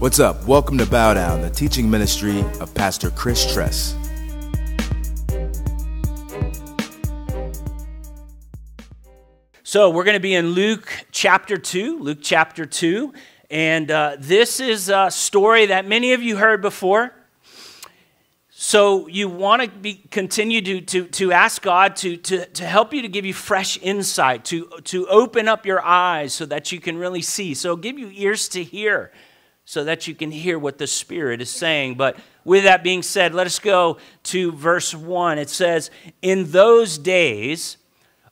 What's 0.00 0.18
up? 0.18 0.46
Welcome 0.46 0.78
to 0.78 0.86
Bow 0.86 1.12
Down, 1.12 1.42
the 1.42 1.50
teaching 1.50 1.90
ministry 1.90 2.40
of 2.58 2.72
Pastor 2.72 3.10
Chris 3.10 3.52
Tress. 3.52 3.94
So, 9.62 9.90
we're 9.90 10.04
going 10.04 10.14
to 10.14 10.18
be 10.18 10.34
in 10.34 10.52
Luke 10.52 10.90
chapter 11.12 11.58
2, 11.58 11.98
Luke 11.98 12.20
chapter 12.22 12.64
2. 12.64 13.12
And 13.50 13.90
uh, 13.90 14.16
this 14.18 14.58
is 14.58 14.88
a 14.88 15.10
story 15.10 15.66
that 15.66 15.86
many 15.86 16.14
of 16.14 16.22
you 16.22 16.38
heard 16.38 16.62
before. 16.62 17.12
So, 18.48 19.06
you 19.06 19.28
want 19.28 19.60
to 19.60 19.68
be, 19.68 19.96
continue 20.10 20.62
to, 20.62 20.80
to, 20.80 21.04
to 21.08 21.32
ask 21.32 21.60
God 21.60 21.94
to, 21.96 22.16
to, 22.16 22.46
to 22.46 22.64
help 22.64 22.94
you 22.94 23.02
to 23.02 23.08
give 23.08 23.26
you 23.26 23.34
fresh 23.34 23.78
insight, 23.82 24.46
to, 24.46 24.66
to 24.84 25.06
open 25.08 25.46
up 25.46 25.66
your 25.66 25.84
eyes 25.84 26.32
so 26.32 26.46
that 26.46 26.72
you 26.72 26.80
can 26.80 26.96
really 26.96 27.20
see. 27.20 27.52
So, 27.52 27.76
give 27.76 27.98
you 27.98 28.10
ears 28.14 28.48
to 28.48 28.64
hear 28.64 29.12
so 29.70 29.84
that 29.84 30.08
you 30.08 30.16
can 30.16 30.32
hear 30.32 30.58
what 30.58 30.78
the 30.78 30.86
Spirit 30.88 31.40
is 31.40 31.48
saying. 31.48 31.94
But 31.94 32.16
with 32.44 32.64
that 32.64 32.82
being 32.82 33.04
said, 33.04 33.34
let 33.34 33.46
us 33.46 33.60
go 33.60 33.98
to 34.24 34.50
verse 34.50 34.92
1. 34.92 35.38
It 35.38 35.48
says, 35.48 35.92
In 36.22 36.50
those 36.50 36.98
days, 36.98 37.76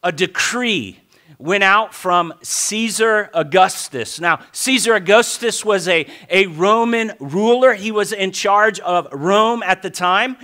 a 0.03 0.11
decree 0.11 0.99
went 1.39 1.63
out 1.63 1.95
from 1.95 2.35
Caesar 2.43 3.31
Augustus. 3.33 4.19
Now, 4.19 4.41
Caesar 4.51 4.97
Augustus 4.97 5.65
was 5.65 5.87
a, 5.87 6.09
a 6.29 6.47
Roman 6.47 7.13
ruler, 7.21 7.75
he 7.75 7.93
was 7.93 8.13
in 8.13 8.33
charge 8.33 8.81
of 8.81 9.07
Rome 9.13 9.63
at 9.63 9.83
the 9.83 9.91
time. 9.91 10.39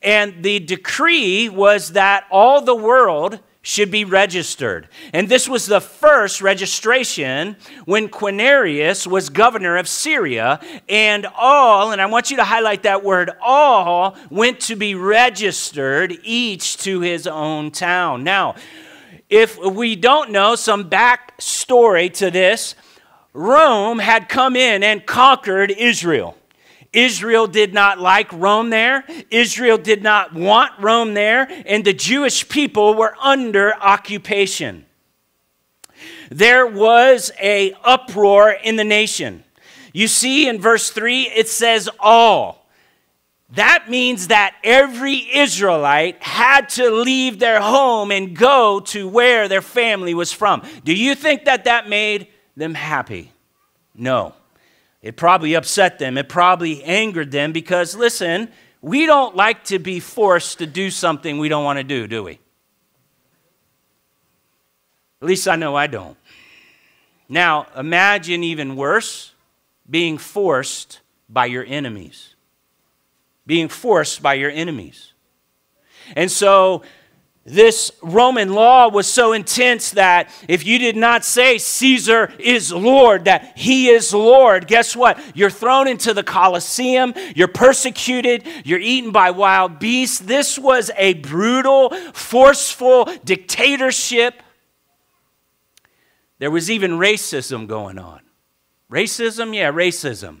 And 0.00 0.44
the 0.44 0.60
decree 0.60 1.48
was 1.48 1.94
that 1.94 2.24
all 2.30 2.60
the 2.60 2.76
world 2.76 3.40
should 3.66 3.90
be 3.90 4.04
registered. 4.04 4.86
And 5.12 5.28
this 5.28 5.48
was 5.48 5.66
the 5.66 5.80
first 5.80 6.40
registration 6.40 7.56
when 7.84 8.08
Quirinius 8.08 9.08
was 9.08 9.28
governor 9.28 9.76
of 9.76 9.88
Syria, 9.88 10.60
and 10.88 11.26
all, 11.36 11.90
and 11.90 12.00
I 12.00 12.06
want 12.06 12.30
you 12.30 12.36
to 12.36 12.44
highlight 12.44 12.84
that 12.84 13.02
word, 13.02 13.32
all 13.42 14.16
went 14.30 14.60
to 14.60 14.76
be 14.76 14.94
registered, 14.94 16.16
each 16.22 16.76
to 16.84 17.00
his 17.00 17.26
own 17.26 17.72
town. 17.72 18.22
Now, 18.22 18.54
if 19.28 19.58
we 19.58 19.96
don't 19.96 20.30
know 20.30 20.54
some 20.54 20.88
back 20.88 21.34
story 21.40 22.08
to 22.10 22.30
this, 22.30 22.76
Rome 23.32 23.98
had 23.98 24.28
come 24.28 24.54
in 24.54 24.84
and 24.84 25.04
conquered 25.04 25.72
Israel. 25.72 26.38
Israel 26.92 27.46
did 27.46 27.74
not 27.74 27.98
like 27.98 28.32
Rome 28.32 28.70
there. 28.70 29.04
Israel 29.30 29.78
did 29.78 30.02
not 30.02 30.34
want 30.34 30.72
Rome 30.80 31.14
there. 31.14 31.46
And 31.66 31.84
the 31.84 31.92
Jewish 31.92 32.48
people 32.48 32.94
were 32.94 33.14
under 33.20 33.74
occupation. 33.74 34.86
There 36.30 36.66
was 36.66 37.30
a 37.40 37.72
uproar 37.84 38.50
in 38.50 38.76
the 38.76 38.84
nation. 38.84 39.44
You 39.92 40.08
see 40.08 40.48
in 40.48 40.60
verse 40.60 40.90
3, 40.90 41.22
it 41.22 41.48
says 41.48 41.88
all. 41.98 42.66
That 43.50 43.88
means 43.88 44.28
that 44.28 44.56
every 44.64 45.16
Israelite 45.34 46.22
had 46.22 46.68
to 46.70 46.90
leave 46.90 47.38
their 47.38 47.60
home 47.60 48.10
and 48.10 48.36
go 48.36 48.80
to 48.80 49.08
where 49.08 49.48
their 49.48 49.62
family 49.62 50.14
was 50.14 50.32
from. 50.32 50.62
Do 50.84 50.92
you 50.92 51.14
think 51.14 51.44
that 51.44 51.64
that 51.64 51.88
made 51.88 52.26
them 52.56 52.74
happy? 52.74 53.32
No. 53.94 54.34
It 55.02 55.16
probably 55.16 55.54
upset 55.54 55.98
them. 55.98 56.18
It 56.18 56.28
probably 56.28 56.82
angered 56.82 57.30
them 57.30 57.52
because, 57.52 57.94
listen, 57.94 58.48
we 58.80 59.06
don't 59.06 59.36
like 59.36 59.64
to 59.64 59.78
be 59.78 60.00
forced 60.00 60.58
to 60.58 60.66
do 60.66 60.90
something 60.90 61.38
we 61.38 61.48
don't 61.48 61.64
want 61.64 61.78
to 61.78 61.84
do, 61.84 62.06
do 62.06 62.24
we? 62.24 62.38
At 65.22 65.28
least 65.28 65.48
I 65.48 65.56
know 65.56 65.74
I 65.74 65.86
don't. 65.86 66.16
Now, 67.28 67.66
imagine 67.76 68.44
even 68.44 68.76
worse 68.76 69.32
being 69.88 70.18
forced 70.18 71.00
by 71.28 71.46
your 71.46 71.64
enemies. 71.64 72.34
Being 73.46 73.68
forced 73.68 74.22
by 74.22 74.34
your 74.34 74.50
enemies. 74.50 75.12
And 76.14 76.30
so 76.30 76.82
this 77.46 77.92
Roman 78.02 78.52
law 78.52 78.88
was 78.88 79.06
so 79.06 79.32
intense 79.32 79.92
that 79.92 80.30
if 80.48 80.66
you 80.66 80.80
did 80.80 80.96
not 80.96 81.24
say 81.24 81.58
Caesar 81.58 82.32
is 82.40 82.72
Lord, 82.72 83.26
that 83.26 83.56
he 83.56 83.88
is 83.88 84.12
Lord, 84.12 84.66
guess 84.66 84.96
what? 84.96 85.18
You're 85.34 85.48
thrown 85.48 85.86
into 85.86 86.12
the 86.12 86.24
Colosseum, 86.24 87.14
you're 87.36 87.46
persecuted, 87.46 88.44
you're 88.64 88.80
eaten 88.80 89.12
by 89.12 89.30
wild 89.30 89.78
beasts. 89.78 90.18
This 90.18 90.58
was 90.58 90.90
a 90.96 91.14
brutal, 91.14 91.90
forceful 92.12 93.04
dictatorship. 93.24 94.42
There 96.38 96.50
was 96.50 96.68
even 96.68 96.92
racism 96.92 97.68
going 97.68 97.98
on. 97.98 98.22
Racism? 98.90 99.54
Yeah, 99.54 99.70
racism. 99.70 100.40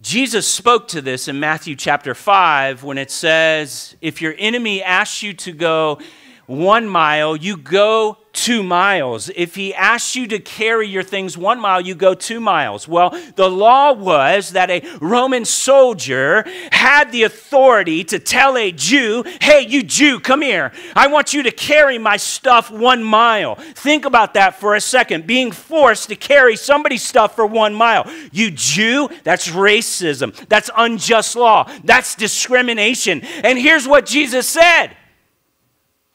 Jesus 0.00 0.46
spoke 0.46 0.86
to 0.88 1.00
this 1.00 1.26
in 1.26 1.40
Matthew 1.40 1.74
chapter 1.74 2.14
5 2.14 2.84
when 2.84 2.98
it 2.98 3.10
says, 3.10 3.96
If 4.00 4.22
your 4.22 4.32
enemy 4.38 4.80
asks 4.80 5.24
you 5.24 5.34
to 5.34 5.50
go 5.50 5.98
one 6.46 6.86
mile, 6.86 7.34
you 7.34 7.56
go 7.56 8.16
two 8.38 8.62
miles. 8.62 9.30
If 9.34 9.56
he 9.56 9.74
asks 9.74 10.14
you 10.14 10.28
to 10.28 10.38
carry 10.38 10.86
your 10.86 11.02
things 11.02 11.36
one 11.36 11.58
mile, 11.58 11.80
you 11.80 11.96
go 11.96 12.14
two 12.14 12.38
miles. 12.38 12.86
Well, 12.86 13.10
the 13.34 13.50
law 13.50 13.92
was 13.92 14.50
that 14.50 14.70
a 14.70 14.82
Roman 15.00 15.44
soldier 15.44 16.44
had 16.70 17.10
the 17.10 17.24
authority 17.24 18.04
to 18.04 18.20
tell 18.20 18.56
a 18.56 18.70
Jew, 18.70 19.24
hey, 19.40 19.66
you 19.68 19.82
Jew, 19.82 20.20
come 20.20 20.42
here. 20.42 20.72
I 20.94 21.08
want 21.08 21.34
you 21.34 21.42
to 21.42 21.50
carry 21.50 21.98
my 21.98 22.16
stuff 22.16 22.70
one 22.70 23.02
mile. 23.02 23.56
Think 23.56 24.04
about 24.04 24.34
that 24.34 24.60
for 24.60 24.76
a 24.76 24.80
second. 24.80 25.26
Being 25.26 25.50
forced 25.50 26.08
to 26.10 26.16
carry 26.16 26.54
somebody's 26.54 27.02
stuff 27.02 27.34
for 27.34 27.44
one 27.44 27.74
mile. 27.74 28.08
You 28.30 28.52
Jew, 28.52 29.08
that's 29.24 29.48
racism. 29.48 30.32
That's 30.48 30.70
unjust 30.76 31.34
law. 31.34 31.68
That's 31.82 32.14
discrimination. 32.14 33.22
And 33.42 33.58
here's 33.58 33.88
what 33.88 34.06
Jesus 34.06 34.46
said 34.48 34.96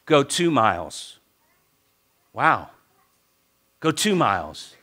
go 0.06 0.22
two 0.22 0.50
miles. 0.50 1.13
Wow. 2.34 2.70
Go 3.80 3.92
two 3.92 4.14
miles. 4.14 4.74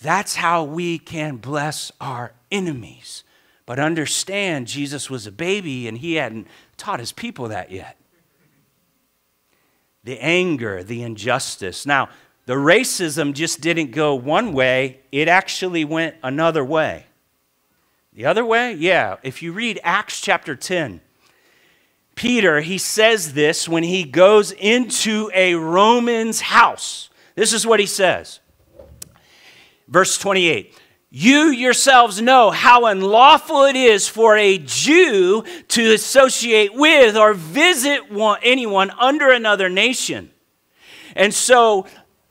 That's 0.00 0.36
how 0.36 0.64
we 0.64 0.98
can 0.98 1.36
bless 1.36 1.92
our 2.00 2.32
enemies. 2.50 3.24
But 3.66 3.78
understand, 3.78 4.68
Jesus 4.68 5.10
was 5.10 5.26
a 5.26 5.32
baby 5.32 5.88
and 5.88 5.98
he 5.98 6.14
hadn't 6.14 6.46
taught 6.76 7.00
his 7.00 7.12
people 7.12 7.48
that 7.48 7.70
yet. 7.70 7.98
The 10.04 10.20
anger, 10.20 10.84
the 10.84 11.02
injustice. 11.02 11.84
Now, 11.84 12.08
the 12.44 12.54
racism 12.54 13.32
just 13.32 13.60
didn't 13.60 13.90
go 13.90 14.14
one 14.14 14.52
way, 14.52 15.00
it 15.10 15.26
actually 15.26 15.84
went 15.84 16.14
another 16.22 16.64
way. 16.64 17.06
The 18.12 18.24
other 18.24 18.44
way? 18.44 18.72
Yeah. 18.72 19.16
If 19.24 19.42
you 19.42 19.52
read 19.52 19.80
Acts 19.82 20.20
chapter 20.20 20.54
10, 20.54 21.00
Peter, 22.16 22.62
he 22.62 22.78
says 22.78 23.34
this 23.34 23.68
when 23.68 23.82
he 23.82 24.02
goes 24.02 24.50
into 24.50 25.30
a 25.34 25.54
Roman's 25.54 26.40
house. 26.40 27.10
This 27.34 27.52
is 27.52 27.66
what 27.66 27.78
he 27.78 27.86
says. 27.86 28.40
Verse 29.86 30.16
28 30.18 30.74
You 31.10 31.50
yourselves 31.50 32.20
know 32.20 32.50
how 32.50 32.86
unlawful 32.86 33.64
it 33.64 33.76
is 33.76 34.08
for 34.08 34.34
a 34.36 34.56
Jew 34.56 35.44
to 35.68 35.92
associate 35.92 36.74
with 36.74 37.16
or 37.18 37.34
visit 37.34 38.10
one, 38.10 38.40
anyone 38.42 38.90
under 38.92 39.30
another 39.30 39.68
nation. 39.68 40.30
And 41.14 41.34
so, 41.34 41.86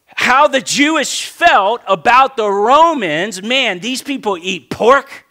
how 0.07 0.47
the 0.47 0.61
Jewish 0.61 1.27
felt 1.27 1.81
about 1.87 2.37
the 2.37 2.49
Romans 2.49 3.43
man, 3.43 3.79
these 3.79 4.01
people 4.01 4.35
eat 4.35 4.71
pork, 4.71 5.25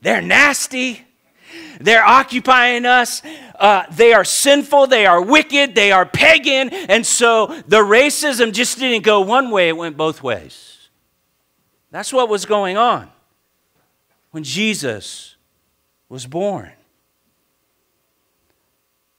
they're 0.00 0.20
nasty 0.20 1.05
they're 1.80 2.04
occupying 2.04 2.86
us. 2.86 3.22
Uh, 3.58 3.84
they 3.92 4.12
are 4.12 4.24
sinful. 4.24 4.86
They 4.86 5.06
are 5.06 5.20
wicked. 5.20 5.74
They 5.74 5.92
are 5.92 6.06
pagan. 6.06 6.70
And 6.70 7.06
so 7.06 7.46
the 7.66 7.78
racism 7.78 8.52
just 8.52 8.78
didn't 8.78 9.02
go 9.02 9.20
one 9.20 9.50
way, 9.50 9.68
it 9.68 9.76
went 9.76 9.96
both 9.96 10.22
ways. 10.22 10.88
That's 11.90 12.12
what 12.12 12.28
was 12.28 12.44
going 12.44 12.76
on 12.76 13.10
when 14.30 14.44
Jesus 14.44 15.36
was 16.08 16.26
born. 16.26 16.70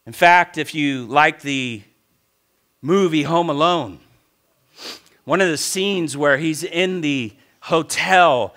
In 0.05 0.13
fact, 0.13 0.57
if 0.57 0.73
you 0.73 1.05
like 1.05 1.41
the 1.41 1.81
movie 2.81 3.23
Home 3.23 3.49
Alone, 3.49 3.99
one 5.25 5.41
of 5.41 5.49
the 5.49 5.57
scenes 5.57 6.15
where 6.15 6.37
he's 6.37 6.63
in 6.63 7.01
the 7.01 7.33
hotel 7.61 8.55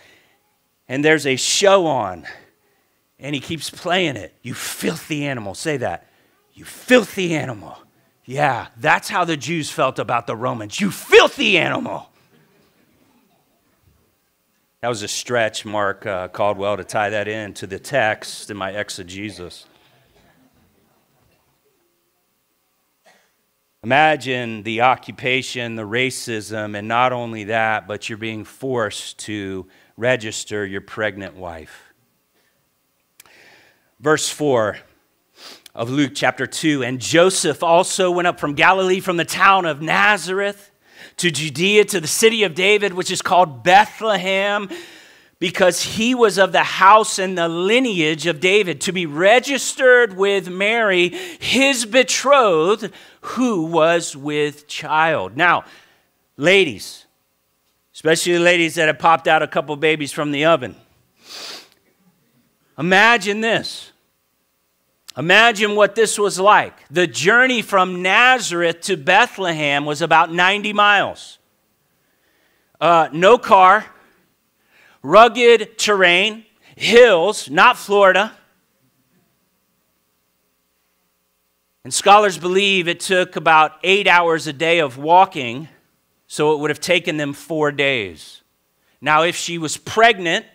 and 0.86 1.04
there's 1.04 1.26
a 1.26 1.36
show 1.36 1.86
on 1.86 2.26
and 3.20 3.34
he 3.34 3.40
keeps 3.40 3.70
playing 3.70 4.16
it. 4.16 4.34
You 4.42 4.54
filthy 4.54 5.24
animal. 5.24 5.54
Say 5.54 5.76
that. 5.76 6.06
You 6.54 6.64
filthy 6.64 7.34
animal. 7.34 7.78
Yeah, 8.24 8.68
that's 8.76 9.08
how 9.08 9.24
the 9.24 9.36
Jews 9.36 9.70
felt 9.70 9.98
about 9.98 10.26
the 10.26 10.36
Romans. 10.36 10.80
You 10.80 10.90
filthy 10.90 11.58
animal. 11.58 12.10
That 14.80 14.88
was 14.88 15.02
a 15.02 15.08
stretch, 15.08 15.66
Mark 15.66 16.06
uh, 16.06 16.28
Caldwell, 16.28 16.78
to 16.78 16.84
tie 16.84 17.10
that 17.10 17.28
in 17.28 17.52
to 17.54 17.66
the 17.66 17.78
text 17.78 18.50
in 18.50 18.56
my 18.56 18.70
exegesis. 18.70 19.66
Imagine 23.82 24.62
the 24.62 24.82
occupation, 24.82 25.74
the 25.74 25.86
racism, 25.86 26.76
and 26.76 26.86
not 26.86 27.12
only 27.12 27.44
that, 27.44 27.88
but 27.88 28.08
you're 28.08 28.18
being 28.18 28.44
forced 28.44 29.18
to 29.20 29.66
register 29.96 30.64
your 30.64 30.82
pregnant 30.82 31.34
wife. 31.34 31.89
Verse 34.00 34.28
4 34.28 34.78
of 35.74 35.90
Luke 35.90 36.12
chapter 36.14 36.46
2 36.46 36.82
And 36.82 37.00
Joseph 37.00 37.62
also 37.62 38.10
went 38.10 38.26
up 38.26 38.40
from 38.40 38.54
Galilee, 38.54 39.00
from 39.00 39.16
the 39.16 39.24
town 39.24 39.66
of 39.66 39.80
Nazareth 39.80 40.70
to 41.18 41.30
Judea, 41.30 41.84
to 41.86 42.00
the 42.00 42.06
city 42.06 42.44
of 42.44 42.54
David, 42.54 42.94
which 42.94 43.10
is 43.10 43.22
called 43.22 43.62
Bethlehem 43.62 44.68
because 45.40 45.82
he 45.82 46.14
was 46.14 46.38
of 46.38 46.52
the 46.52 46.62
house 46.62 47.18
and 47.18 47.36
the 47.36 47.48
lineage 47.48 48.26
of 48.26 48.40
David, 48.40 48.80
to 48.82 48.92
be 48.92 49.06
registered 49.06 50.14
with 50.14 50.50
Mary, 50.50 51.08
his 51.08 51.86
betrothed, 51.86 52.92
who 53.22 53.64
was 53.64 54.14
with 54.14 54.68
child. 54.68 55.38
Now, 55.38 55.64
ladies, 56.36 57.06
especially 57.94 58.38
ladies 58.38 58.74
that 58.74 58.86
have 58.86 58.98
popped 58.98 59.26
out 59.26 59.42
a 59.42 59.48
couple 59.48 59.74
babies 59.76 60.12
from 60.12 60.30
the 60.30 60.44
oven, 60.44 60.76
imagine 62.78 63.40
this. 63.40 63.89
Imagine 65.20 65.76
what 65.76 65.94
this 65.94 66.18
was 66.18 66.40
like. 66.40 66.72
The 66.90 67.06
journey 67.06 67.60
from 67.60 68.00
Nazareth 68.00 68.80
to 68.84 68.96
Bethlehem 68.96 69.84
was 69.84 70.00
about 70.00 70.32
90 70.32 70.72
miles. 70.72 71.38
Uh, 72.80 73.10
no 73.12 73.36
car 73.36 73.84
rugged 75.02 75.76
terrain, 75.76 76.46
hills, 76.74 77.50
not 77.50 77.76
Florida. 77.76 78.32
And 81.84 81.92
scholars 81.92 82.38
believe 82.38 82.88
it 82.88 83.00
took 83.00 83.36
about 83.36 83.72
eight 83.82 84.08
hours 84.08 84.46
a 84.46 84.54
day 84.54 84.78
of 84.78 84.96
walking, 84.96 85.68
so 86.28 86.54
it 86.54 86.60
would 86.60 86.70
have 86.70 86.80
taken 86.80 87.18
them 87.18 87.34
four 87.34 87.72
days. 87.72 88.40
Now, 89.02 89.24
if 89.24 89.36
she 89.36 89.58
was 89.58 89.76
pregnant, 89.76 90.46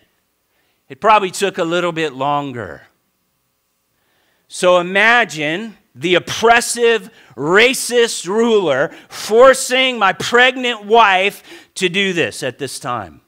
it 0.90 1.00
probably 1.00 1.30
took 1.30 1.60
a 1.60 1.64
little 1.64 1.92
bit 1.92 2.14
longer. 2.14 2.82
So 4.48 4.80
imagine 4.80 5.78
the 5.94 6.16
oppressive, 6.16 7.10
racist 7.36 8.28
ruler 8.28 8.94
forcing 9.10 9.98
my 9.98 10.14
pregnant 10.14 10.86
wife 10.86 11.70
to 11.76 11.90
do 11.90 12.14
this 12.14 12.44
at 12.44 12.58
this 12.58 12.80
time. 12.80 13.22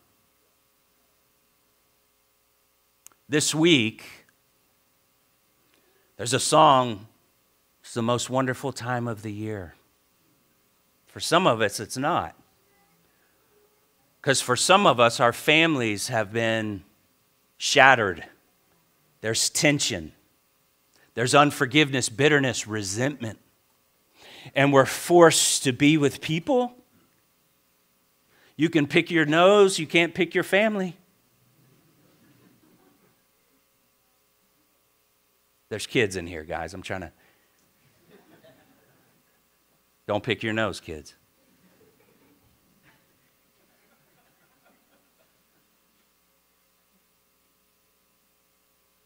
This 3.29 3.53
week, 3.53 4.03
there's 6.17 6.33
a 6.33 6.39
song, 6.39 7.07
it's 7.81 7.93
the 7.93 8.01
most 8.01 8.29
wonderful 8.29 8.71
time 8.71 9.07
of 9.07 9.21
the 9.21 9.31
year. 9.31 9.75
For 11.07 11.19
some 11.19 11.47
of 11.47 11.61
us, 11.61 11.79
it's 11.79 11.97
not. 11.97 12.35
Because 14.21 14.41
for 14.41 14.55
some 14.55 14.85
of 14.85 14.99
us, 14.99 15.19
our 15.19 15.33
families 15.33 16.09
have 16.09 16.33
been 16.33 16.83
shattered. 17.57 18.25
There's 19.21 19.49
tension, 19.49 20.11
there's 21.17 21.33
unforgiveness, 21.33 22.09
bitterness, 22.09 22.67
resentment. 22.67 23.39
And 24.53 24.71
we're 24.71 24.85
forced 24.85 25.63
to 25.63 25.73
be 25.73 25.97
with 25.97 26.21
people. 26.21 26.75
You 28.55 28.69
can 28.69 28.85
pick 28.85 29.09
your 29.09 29.25
nose, 29.25 29.79
you 29.79 29.87
can't 29.87 30.13
pick 30.13 30.35
your 30.35 30.43
family. 30.43 30.95
There's 35.69 35.87
kids 35.87 36.17
in 36.17 36.27
here, 36.27 36.43
guys. 36.43 36.75
I'm 36.75 36.83
trying 36.83 37.01
to. 37.01 37.11
Don't 40.05 40.23
pick 40.23 40.43
your 40.43 40.53
nose, 40.53 40.79
kids. 40.79 41.15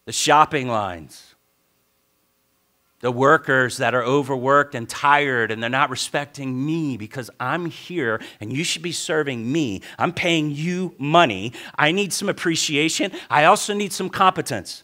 The 0.04 0.12
shopping 0.12 0.68
lines. 0.68 1.36
The 3.01 3.12
workers 3.12 3.77
that 3.77 3.94
are 3.94 4.03
overworked 4.03 4.75
and 4.75 4.88
tired 4.88 5.51
and 5.51 5.62
they're 5.62 5.69
not 5.69 5.89
respecting 5.89 6.65
me 6.65 6.98
because 6.98 7.30
I'm 7.39 7.65
here 7.65 8.21
and 8.39 8.53
you 8.53 8.63
should 8.63 8.83
be 8.83 8.92
serving 8.92 9.51
me. 9.51 9.81
I'm 9.98 10.13
paying 10.13 10.51
you 10.51 10.95
money. 10.98 11.53
I 11.75 11.92
need 11.92 12.13
some 12.13 12.30
appreciation. 12.30 13.12
I 13.30 13.45
also 13.45 13.74
need 13.74 13.92
some 13.92 14.09
competence. 14.09 14.83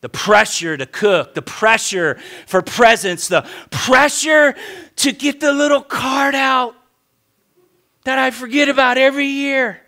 the 0.00 0.08
pressure 0.08 0.76
to 0.76 0.86
cook, 0.86 1.34
the 1.34 1.42
pressure 1.42 2.18
for 2.46 2.62
presents, 2.62 3.28
the 3.28 3.46
pressure 3.70 4.54
to 4.96 5.12
get 5.12 5.40
the 5.40 5.52
little 5.52 5.82
card 5.82 6.34
out 6.34 6.74
that 8.04 8.18
I 8.18 8.30
forget 8.30 8.68
about 8.68 8.96
every 8.96 9.26
year. 9.26 9.82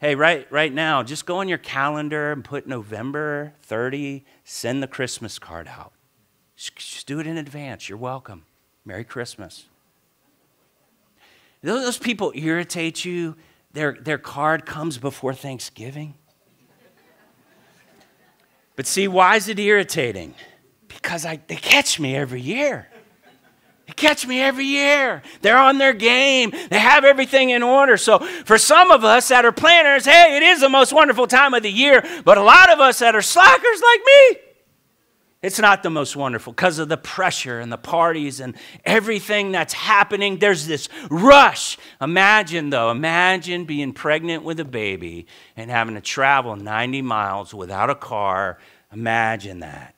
Hey, 0.00 0.14
right, 0.14 0.50
right 0.50 0.72
now, 0.72 1.02
just 1.02 1.26
go 1.26 1.36
on 1.40 1.48
your 1.48 1.58
calendar 1.58 2.32
and 2.32 2.42
put 2.42 2.66
November 2.66 3.52
30, 3.64 4.24
send 4.44 4.82
the 4.82 4.86
Christmas 4.86 5.38
card 5.38 5.68
out. 5.68 5.92
Just 6.56 7.06
do 7.06 7.20
it 7.20 7.26
in 7.26 7.36
advance. 7.36 7.86
You're 7.86 7.98
welcome. 7.98 8.46
Merry 8.86 9.04
Christmas. 9.04 9.66
Those 11.62 11.98
people 11.98 12.32
irritate 12.34 13.04
you. 13.04 13.36
Their, 13.74 13.92
their 14.00 14.16
card 14.16 14.64
comes 14.64 14.96
before 14.96 15.34
Thanksgiving. 15.34 16.14
But 18.76 18.86
see, 18.86 19.06
why 19.06 19.36
is 19.36 19.48
it 19.48 19.58
irritating? 19.58 20.34
Because 20.88 21.26
I, 21.26 21.40
they 21.46 21.56
catch 21.56 22.00
me 22.00 22.16
every 22.16 22.40
year. 22.40 22.88
They 23.90 23.94
catch 23.94 24.24
me 24.24 24.40
every 24.40 24.66
year. 24.66 25.20
They're 25.42 25.58
on 25.58 25.78
their 25.78 25.92
game. 25.92 26.52
They 26.70 26.78
have 26.78 27.04
everything 27.04 27.50
in 27.50 27.64
order. 27.64 27.96
So, 27.96 28.20
for 28.20 28.56
some 28.56 28.92
of 28.92 29.02
us 29.02 29.26
that 29.28 29.44
are 29.44 29.50
planners, 29.50 30.04
hey, 30.04 30.36
it 30.36 30.44
is 30.44 30.60
the 30.60 30.68
most 30.68 30.92
wonderful 30.92 31.26
time 31.26 31.54
of 31.54 31.64
the 31.64 31.72
year. 31.72 32.04
But 32.24 32.38
a 32.38 32.42
lot 32.42 32.70
of 32.70 32.78
us 32.78 33.00
that 33.00 33.16
are 33.16 33.22
slackers 33.22 33.82
like 33.82 34.00
me, 34.06 34.40
it's 35.42 35.58
not 35.58 35.82
the 35.82 35.90
most 35.90 36.14
wonderful 36.14 36.52
because 36.52 36.78
of 36.78 36.88
the 36.88 36.96
pressure 36.96 37.58
and 37.58 37.72
the 37.72 37.78
parties 37.78 38.38
and 38.38 38.54
everything 38.84 39.50
that's 39.50 39.72
happening. 39.72 40.38
There's 40.38 40.68
this 40.68 40.88
rush. 41.10 41.76
Imagine, 42.00 42.70
though, 42.70 42.92
imagine 42.92 43.64
being 43.64 43.92
pregnant 43.92 44.44
with 44.44 44.60
a 44.60 44.64
baby 44.64 45.26
and 45.56 45.68
having 45.68 45.96
to 45.96 46.00
travel 46.00 46.54
90 46.54 47.02
miles 47.02 47.52
without 47.52 47.90
a 47.90 47.96
car. 47.96 48.58
Imagine 48.92 49.60
that. 49.60 49.96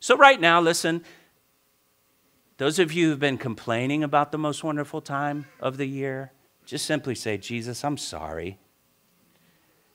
So, 0.00 0.16
right 0.16 0.40
now, 0.40 0.62
listen, 0.62 1.04
those 2.64 2.78
of 2.78 2.94
you 2.94 3.10
who've 3.10 3.20
been 3.20 3.36
complaining 3.36 4.02
about 4.02 4.32
the 4.32 4.38
most 4.38 4.64
wonderful 4.64 5.02
time 5.02 5.44
of 5.60 5.76
the 5.76 5.84
year, 5.84 6.32
just 6.64 6.86
simply 6.86 7.14
say, 7.14 7.36
Jesus, 7.36 7.84
I'm 7.84 7.98
sorry. 7.98 8.56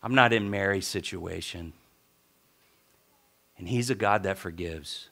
I'm 0.04 0.14
not 0.14 0.34
in 0.34 0.52
Mary's 0.52 0.86
situation. 0.86 1.74
And 3.58 3.68
he's 3.68 3.90
a 3.90 3.96
God 3.96 4.22
that 4.22 4.38
forgives. 4.38 5.10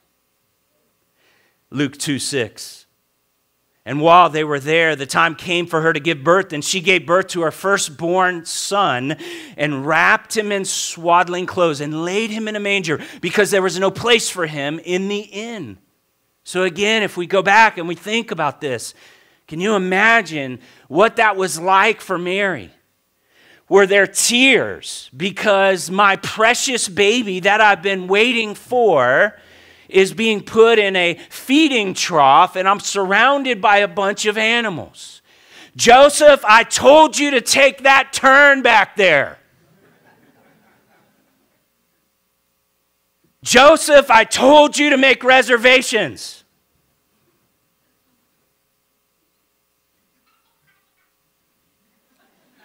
Luke 1.70 1.98
2 1.98 2.20
6. 2.20 2.86
And 3.84 4.00
while 4.00 4.30
they 4.30 4.44
were 4.44 4.60
there, 4.60 4.94
the 4.94 5.04
time 5.04 5.34
came 5.34 5.66
for 5.66 5.80
her 5.80 5.92
to 5.92 5.98
give 5.98 6.22
birth, 6.22 6.52
and 6.52 6.64
she 6.64 6.80
gave 6.80 7.06
birth 7.06 7.26
to 7.30 7.40
her 7.40 7.50
firstborn 7.50 8.44
son 8.44 9.16
and 9.56 9.84
wrapped 9.84 10.36
him 10.36 10.52
in 10.52 10.64
swaddling 10.64 11.46
clothes 11.46 11.80
and 11.80 12.04
laid 12.04 12.30
him 12.30 12.46
in 12.46 12.54
a 12.54 12.60
manger 12.60 13.02
because 13.20 13.50
there 13.50 13.62
was 13.62 13.80
no 13.80 13.90
place 13.90 14.30
for 14.30 14.46
him 14.46 14.78
in 14.84 15.08
the 15.08 15.18
inn. 15.18 15.78
So, 16.48 16.62
again, 16.62 17.02
if 17.02 17.18
we 17.18 17.26
go 17.26 17.42
back 17.42 17.76
and 17.76 17.86
we 17.86 17.94
think 17.94 18.30
about 18.30 18.62
this, 18.62 18.94
can 19.46 19.60
you 19.60 19.74
imagine 19.74 20.60
what 20.88 21.16
that 21.16 21.36
was 21.36 21.60
like 21.60 22.00
for 22.00 22.16
Mary? 22.16 22.70
were 23.68 23.86
there 23.86 24.06
tears 24.06 25.10
because 25.16 25.90
my 25.90 26.16
precious 26.16 26.88
baby 26.88 27.40
that 27.40 27.60
I've 27.60 27.82
been 27.82 28.08
waiting 28.08 28.54
for 28.54 29.38
is 29.88 30.12
being 30.12 30.42
put 30.42 30.78
in 30.78 30.96
a 30.96 31.18
feeding 31.28 31.94
trough 31.94 32.56
and 32.56 32.66
I'm 32.66 32.80
surrounded 32.80 33.60
by 33.60 33.78
a 33.78 33.88
bunch 33.88 34.26
of 34.26 34.38
animals. 34.38 35.20
Joseph, 35.76 36.42
I 36.46 36.64
told 36.64 37.18
you 37.18 37.30
to 37.32 37.40
take 37.40 37.82
that 37.82 38.12
turn 38.12 38.62
back 38.62 38.96
there. 38.96 39.38
Joseph, 43.48 44.10
I 44.10 44.24
told 44.24 44.76
you 44.76 44.90
to 44.90 44.98
make 44.98 45.24
reservations. 45.24 46.44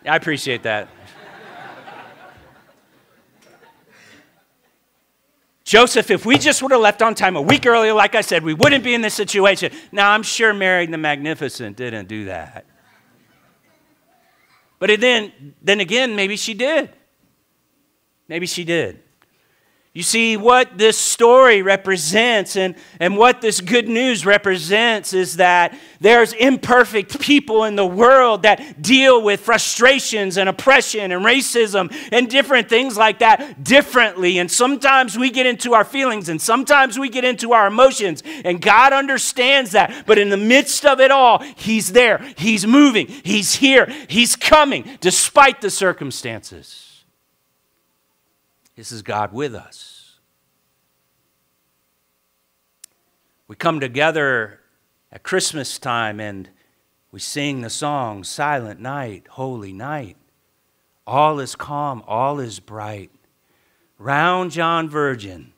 I 0.06 0.18
appreciate 0.18 0.64
that. 0.64 0.90
Joseph, 5.64 6.12
if 6.12 6.26
we 6.26 6.38
just 6.38 6.62
would 6.62 6.74
have 6.74 6.82
left 6.82 7.02
on 7.02 7.16
time 7.16 7.38
a 7.38 7.42
week 7.42 7.66
earlier, 7.66 7.94
like 7.94 8.14
I 8.14 8.20
said, 8.20 8.44
we 8.44 8.54
wouldn't 8.54 8.84
be 8.84 8.94
in 8.94 9.00
this 9.00 9.14
situation. 9.14 9.72
Now, 9.94 10.12
I'm 10.12 10.22
sure 10.22 10.54
Mary 10.54 10.86
the 10.86 10.98
Magnificent 10.98 11.78
didn't 11.78 12.10
do 12.10 12.26
that. 12.26 12.66
But 14.80 15.00
then, 15.00 15.56
then 15.62 15.80
again, 15.80 16.18
maybe 16.18 16.36
she 16.36 16.54
did. 16.54 16.90
Maybe 18.28 18.48
she 18.48 18.66
did. 18.66 19.00
You 19.96 20.02
see, 20.02 20.38
what 20.38 20.76
this 20.76 20.98
story 20.98 21.62
represents 21.62 22.56
and, 22.56 22.74
and 23.00 23.16
what 23.16 23.42
this 23.42 23.62
good 23.62 23.88
news 23.88 24.26
represents 24.26 25.14
is 25.14 25.36
that 25.36 25.78
there's 26.00 26.34
imperfect 26.34 27.20
people 27.20 27.64
in 27.66 27.76
the 27.76 27.86
world 27.86 28.42
that 28.42 28.82
deal 28.82 29.22
with 29.22 29.42
frustrations 29.42 30.36
and 30.38 30.50
oppression 30.50 31.12
and 31.12 31.24
racism 31.24 31.96
and 32.12 32.28
different 32.28 32.70
things 32.70 32.98
like 32.98 33.20
that 33.20 33.64
differently. 33.64 34.40
And 34.40 34.50
sometimes 34.50 35.16
we 35.16 35.30
get 35.30 35.46
into 35.46 35.76
our 35.76 35.86
feelings 35.86 36.28
and 36.28 36.42
sometimes 36.42 36.98
we 36.98 37.08
get 37.08 37.24
into 37.24 37.54
our 37.54 37.68
emotions. 37.68 38.24
And 38.44 38.60
God 38.60 38.94
understands 38.94 39.74
that. 39.74 40.08
But 40.08 40.18
in 40.18 40.30
the 40.30 40.38
midst 40.38 40.88
of 40.88 41.00
it 41.02 41.12
all, 41.12 41.44
He's 41.56 41.92
there, 41.92 42.18
He's 42.36 42.66
moving, 42.66 43.06
He's 43.06 43.54
here, 43.54 43.86
He's 44.10 44.36
coming 44.36 44.98
despite 45.02 45.62
the 45.62 45.70
circumstances. 45.70 46.93
This 48.76 48.92
is 48.92 49.04
God 49.04 49.32
with 49.34 49.54
us. 49.54 50.20
We 53.48 53.56
come 53.56 53.80
together 53.80 54.62
at 55.12 55.22
Christmas 55.22 55.78
time 55.78 56.20
and 56.20 56.50
we 57.12 57.20
sing 57.20 57.62
the 57.62 57.70
song, 57.70 58.24
Silent 58.24 58.80
Night, 58.80 59.28
Holy 59.30 59.74
Night. 59.74 60.18
All 61.06 61.40
is 61.40 61.56
calm, 61.56 62.04
all 62.08 62.40
is 62.40 62.60
bright. 62.60 63.12
Round 64.00 64.56
yon 64.56 64.90
virgin, 64.90 65.54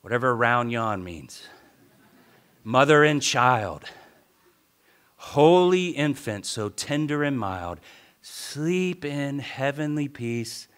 whatever 0.00 0.34
round 0.34 0.72
yon 0.72 1.04
means, 1.04 1.46
mother 2.64 3.04
and 3.04 3.20
child, 3.20 3.84
holy 5.16 5.88
infant, 5.88 6.46
so 6.46 6.70
tender 6.70 7.22
and 7.22 7.38
mild, 7.38 7.80
sleep 8.22 9.04
in 9.04 9.40
heavenly 9.40 10.08
peace 10.08 10.68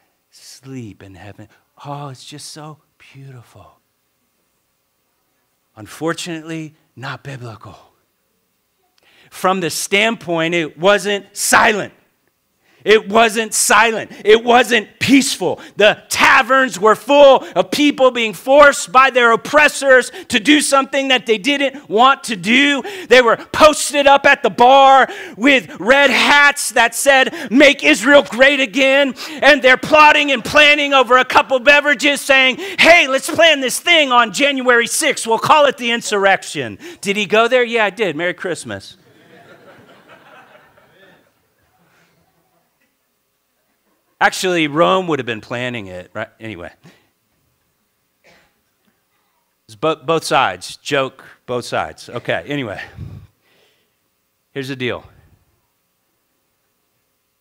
sleep 0.62 1.02
in 1.02 1.14
heaven. 1.14 1.49
Oh, 1.85 2.09
it's 2.09 2.25
just 2.25 2.50
so 2.50 2.78
beautiful. 3.12 3.78
Unfortunately, 5.76 6.75
not 6.95 7.25
biblical. 7.25 7.76
From 9.31 9.61
the 9.61 9.71
standpoint, 9.71 10.54
it 10.54 10.78
wasn't 10.78 11.35
silent. 11.37 11.95
It 12.85 13.09
wasn't 13.09 13.55
silent. 13.55 14.11
It 14.25 14.43
wasn't 14.45 14.99
peaceful. 14.99 15.61
The 15.77 16.03
taverns 16.09 16.79
were 16.79 16.95
full 16.95 17.45
of 17.55 17.71
people 17.71 18.11
being 18.11 18.33
forced 18.33 18.93
by 18.93 19.11
their 19.11 19.33
oppressors 19.33 20.11
to 20.29 20.41
do 20.41 20.61
something 20.61 21.09
that 21.09 21.27
they 21.27 21.39
didn't 21.39 21.89
want 21.89 22.25
to 22.25 22.37
do. 22.37 22.83
They 23.09 23.23
were 23.23 23.37
posted 23.37 24.07
up 24.07 24.27
at 24.27 24.43
the 24.43 24.51
bar 24.51 25.09
with 25.37 25.75
red 25.81 26.11
hats 26.11 26.71
that 26.71 26.95
said, 26.95 27.51
Make 27.51 27.85
Israel 27.85 28.23
great 28.23 28.61
again. 28.61 29.15
And 29.43 29.62
they're 29.62 29.77
plotting 29.77 30.33
and 30.33 30.45
planning 30.45 30.95
over 30.95 31.19
a 31.19 31.25
couple 31.25 31.59
beverages, 31.59 32.21
saying, 32.21 32.57
Hey, 32.79 33.09
let's 33.09 33.31
plan 33.31 33.61
this 33.61 33.79
thing 33.79 34.12
on 34.12 34.33
January 34.33 34.87
6th. 34.87 35.27
We'll 35.27 35.39
call 35.39 35.67
it 35.67 35.77
the 35.77 35.91
insurrection. 35.91 36.79
Did 37.01 37.17
he 37.17 37.27
go 37.27 37.49
there? 37.49 37.65
Yeah, 37.65 37.85
I 37.85 37.91
did. 37.91 38.17
Merry 38.17 38.35
Christmas. 38.35 38.97
Actually, 44.23 44.69
Rome 44.69 45.09
would 45.09 45.19
have 45.19 45.26
been 45.26 45.41
planning 45.41 45.88
it, 45.88 46.09
right? 46.14 46.29
Anyway. 46.38 46.71
It's 49.67 49.75
both, 49.75 50.07
both 50.07 50.23
sides. 50.23 50.76
Joke, 50.76 51.25
both 51.45 51.64
sides. 51.64 52.09
Okay, 52.09 52.45
anyway. 52.47 52.81
Here's 54.52 54.69
the 54.69 54.76
deal 54.76 55.05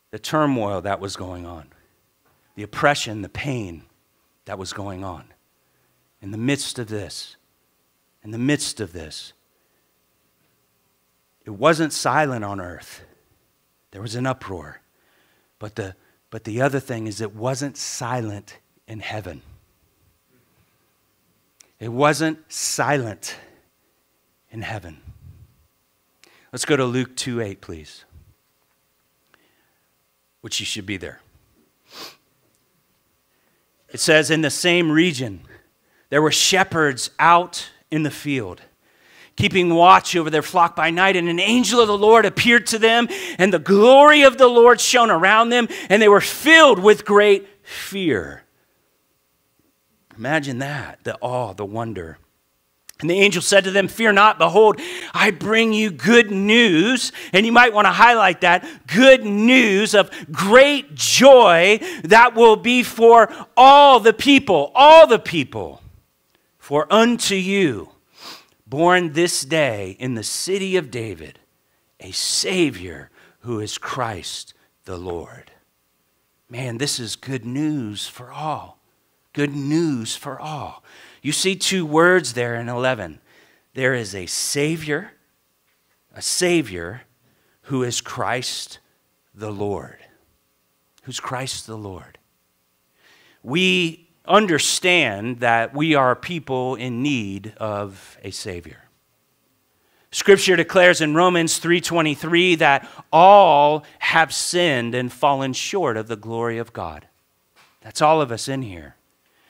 the 0.09 0.17
turmoil 0.17 0.81
that 0.81 0.99
was 0.99 1.15
going 1.15 1.45
on, 1.45 1.67
the 2.55 2.63
oppression, 2.63 3.21
the 3.21 3.29
pain 3.29 3.83
that 4.45 4.57
was 4.57 4.73
going 4.73 5.03
on. 5.03 5.25
In 6.19 6.31
the 6.31 6.37
midst 6.39 6.79
of 6.79 6.87
this, 6.87 7.35
in 8.23 8.31
the 8.31 8.39
midst 8.39 8.79
of 8.81 8.91
this, 8.91 9.33
it 11.45 11.51
wasn't 11.51 11.93
silent 11.93 12.43
on 12.43 12.59
earth. 12.59 13.03
There 13.91 14.01
was 14.01 14.15
an 14.15 14.25
uproar. 14.25 14.81
But 15.59 15.75
the 15.75 15.95
but 16.31 16.45
the 16.45 16.61
other 16.61 16.79
thing 16.79 17.05
is, 17.05 17.21
it 17.21 17.35
wasn't 17.35 17.77
silent 17.77 18.57
in 18.87 19.01
heaven. 19.01 19.43
It 21.77 21.89
wasn't 21.89 22.39
silent 22.51 23.35
in 24.49 24.61
heaven. 24.61 25.01
Let's 26.53 26.65
go 26.65 26.77
to 26.77 26.85
Luke 26.85 27.15
2 27.15 27.41
8, 27.41 27.61
please. 27.61 28.05
Which 30.39 30.59
you 30.59 30.65
should 30.65 30.85
be 30.85 30.97
there. 30.97 31.19
It 33.89 33.99
says, 33.99 34.31
In 34.31 34.41
the 34.41 34.49
same 34.49 34.89
region, 34.89 35.41
there 36.09 36.21
were 36.21 36.31
shepherds 36.31 37.11
out 37.19 37.69
in 37.91 38.03
the 38.03 38.11
field 38.11 38.61
keeping 39.41 39.73
watch 39.73 40.15
over 40.15 40.29
their 40.29 40.43
flock 40.43 40.75
by 40.75 40.91
night. 40.91 41.15
And 41.15 41.27
an 41.27 41.39
angel 41.39 41.81
of 41.81 41.87
the 41.87 41.97
Lord 41.97 42.25
appeared 42.25 42.67
to 42.67 42.77
them, 42.77 43.07
and 43.39 43.51
the 43.51 43.57
glory 43.57 44.21
of 44.21 44.37
the 44.37 44.47
Lord 44.47 44.79
shone 44.79 45.09
around 45.09 45.49
them, 45.49 45.67
and 45.89 45.99
they 45.99 46.07
were 46.07 46.21
filled 46.21 46.77
with 46.77 47.05
great 47.05 47.47
fear. 47.63 48.43
Imagine 50.15 50.59
that 50.59 51.03
the 51.03 51.17
awe, 51.21 51.53
the 51.53 51.65
wonder. 51.65 52.19
And 52.99 53.09
the 53.09 53.19
angel 53.19 53.41
said 53.41 53.63
to 53.63 53.71
them, 53.71 53.87
Fear 53.87 54.11
not, 54.11 54.37
behold, 54.37 54.79
I 55.11 55.31
bring 55.31 55.73
you 55.73 55.89
good 55.89 56.29
news. 56.29 57.11
And 57.33 57.43
you 57.43 57.51
might 57.51 57.73
want 57.73 57.87
to 57.87 57.91
highlight 57.91 58.41
that 58.41 58.63
good 58.85 59.25
news 59.25 59.95
of 59.95 60.11
great 60.31 60.93
joy 60.93 61.79
that 62.03 62.35
will 62.35 62.57
be 62.57 62.83
for 62.83 63.27
all 63.57 63.99
the 63.99 64.13
people, 64.13 64.71
all 64.75 65.07
the 65.07 65.17
people. 65.17 65.81
For 66.59 66.85
unto 66.93 67.33
you 67.33 67.89
born 68.71 69.11
this 69.11 69.43
day 69.43 69.97
in 69.99 70.15
the 70.15 70.23
city 70.23 70.77
of 70.77 70.89
David 70.89 71.37
a 71.99 72.11
Savior 72.11 73.11
who 73.41 73.59
is 73.59 73.77
Christ 73.77 74.55
the 74.85 74.97
Lord. 74.97 75.51
Man, 76.49 76.79
this 76.79 76.99
is 76.99 77.15
good 77.15 77.45
news 77.45 78.07
for 78.07 78.31
all. 78.31 78.79
Good 79.33 79.53
news 79.53 80.15
for 80.15 80.39
all. 80.39 80.83
You 81.21 81.31
see 81.31 81.55
two 81.55 81.85
words 81.85 82.33
there 82.33 82.55
in 82.55 82.69
11. 82.69 83.19
There 83.73 83.93
is 83.93 84.15
a 84.15 84.25
Savior, 84.25 85.11
a 86.15 86.21
Savior 86.21 87.01
who 87.63 87.83
is 87.83 88.01
Christ 88.01 88.79
the 89.35 89.51
Lord. 89.51 89.97
Who's 91.03 91.19
Christ 91.19 91.67
the 91.67 91.77
Lord? 91.77 92.17
We 93.43 94.00
understand 94.25 95.39
that 95.39 95.73
we 95.73 95.95
are 95.95 96.15
people 96.15 96.75
in 96.75 97.01
need 97.01 97.53
of 97.57 98.17
a 98.23 98.31
savior. 98.31 98.83
Scripture 100.11 100.57
declares 100.57 100.99
in 100.99 101.15
Romans 101.15 101.57
3:23 101.57 102.55
that 102.55 102.87
all 103.13 103.85
have 103.99 104.33
sinned 104.33 104.93
and 104.93 105.11
fallen 105.11 105.53
short 105.53 105.95
of 105.95 106.07
the 106.07 106.17
glory 106.17 106.57
of 106.57 106.73
God. 106.73 107.07
That's 107.81 108.01
all 108.01 108.21
of 108.21 108.31
us 108.31 108.47
in 108.47 108.61
here. 108.61 108.95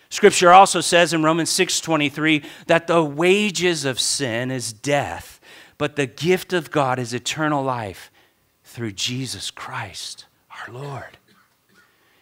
Scripture 0.09 0.51
also 0.51 0.81
says 0.81 1.13
in 1.13 1.23
Romans 1.23 1.49
6:23 1.49 2.43
that 2.67 2.85
the 2.85 3.03
wages 3.03 3.85
of 3.85 3.99
sin 3.99 4.51
is 4.51 4.71
death, 4.71 5.39
but 5.77 5.95
the 5.95 6.05
gift 6.05 6.53
of 6.53 6.69
God 6.69 6.99
is 6.99 7.13
eternal 7.13 7.63
life 7.63 8.11
through 8.63 8.91
Jesus 8.91 9.49
Christ, 9.49 10.25
our 10.51 10.71
Lord. 10.71 11.17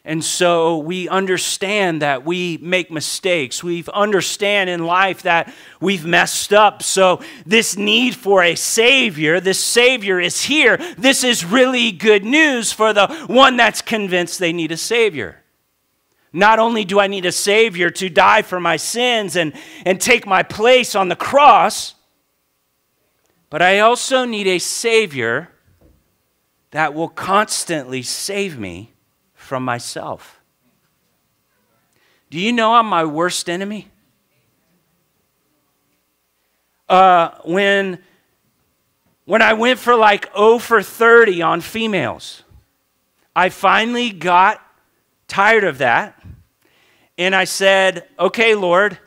And 0.10 0.26
so 0.26 0.80
we 0.80 1.08
understand 1.08 2.02
that 2.02 2.26
we 2.26 2.58
make 2.64 2.90
mistakes. 2.90 3.64
We 3.64 3.86
understand 3.94 4.68
in 4.68 4.88
life 4.88 5.22
that 5.22 5.54
we've 5.80 6.04
messed 6.04 6.52
up. 6.52 6.82
So, 6.82 7.22
this 7.46 7.78
need 7.78 8.16
for 8.16 8.42
a 8.42 8.56
Savior, 8.56 9.40
this 9.40 9.64
Savior 9.64 10.20
is 10.20 10.46
here. 10.46 10.78
This 10.98 11.24
is 11.24 11.46
really 11.46 11.92
good 11.92 12.26
news 12.26 12.72
for 12.72 12.92
the 12.92 13.06
one 13.28 13.56
that's 13.56 13.84
convinced 13.84 14.40
they 14.40 14.52
need 14.52 14.72
a 14.72 14.78
Savior. 14.78 15.44
Not 16.34 16.58
only 16.58 16.86
do 16.86 17.00
I 17.00 17.06
need 17.06 17.28
a 17.28 17.32
Savior 17.32 17.92
to 17.92 18.10
die 18.10 18.42
for 18.42 18.60
my 18.60 18.78
sins 18.78 19.36
and, 19.36 19.54
and 19.86 20.02
take 20.02 20.26
my 20.26 20.42
place 20.42 20.96
on 20.96 21.10
the 21.10 21.16
cross, 21.16 21.94
but 23.52 23.62
I 23.62 23.78
also 23.78 24.26
need 24.26 24.48
a 24.48 24.58
Savior 24.58 25.50
that 26.72 26.96
will 26.96 27.10
constantly 27.10 28.02
save 28.02 28.58
me 28.58 28.96
from 29.50 29.66
myself. 29.66 30.40
Do 32.30 32.40
you 32.40 32.54
know 32.54 32.76
I'm 32.76 32.86
my 32.86 33.04
worst 33.04 33.50
enemy? 33.50 33.88
Uh, 36.88 37.32
when, 37.46 37.98
when 39.26 39.42
I 39.42 39.54
went 39.54 39.80
for 39.80 39.96
like 39.96 40.32
0 40.36 40.60
for 40.60 40.84
30 40.84 41.42
on 41.42 41.62
females, 41.62 42.44
I 43.36 43.50
finally 43.50 44.12
got 44.12 44.62
tired 45.28 45.64
of 45.64 45.80
that. 45.80 46.22
And 47.18 47.36
I 47.36 47.46
said, 47.46 48.08
okay, 48.20 48.54
Lord, 48.54 49.00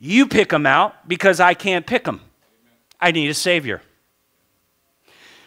you 0.00 0.26
pick 0.26 0.48
them 0.48 0.66
out 0.66 1.06
because 1.06 1.38
I 1.38 1.54
can't 1.54 1.86
pick 1.86 2.02
them. 2.02 2.20
I 3.00 3.12
need 3.12 3.30
a 3.30 3.34
Savior. 3.34 3.82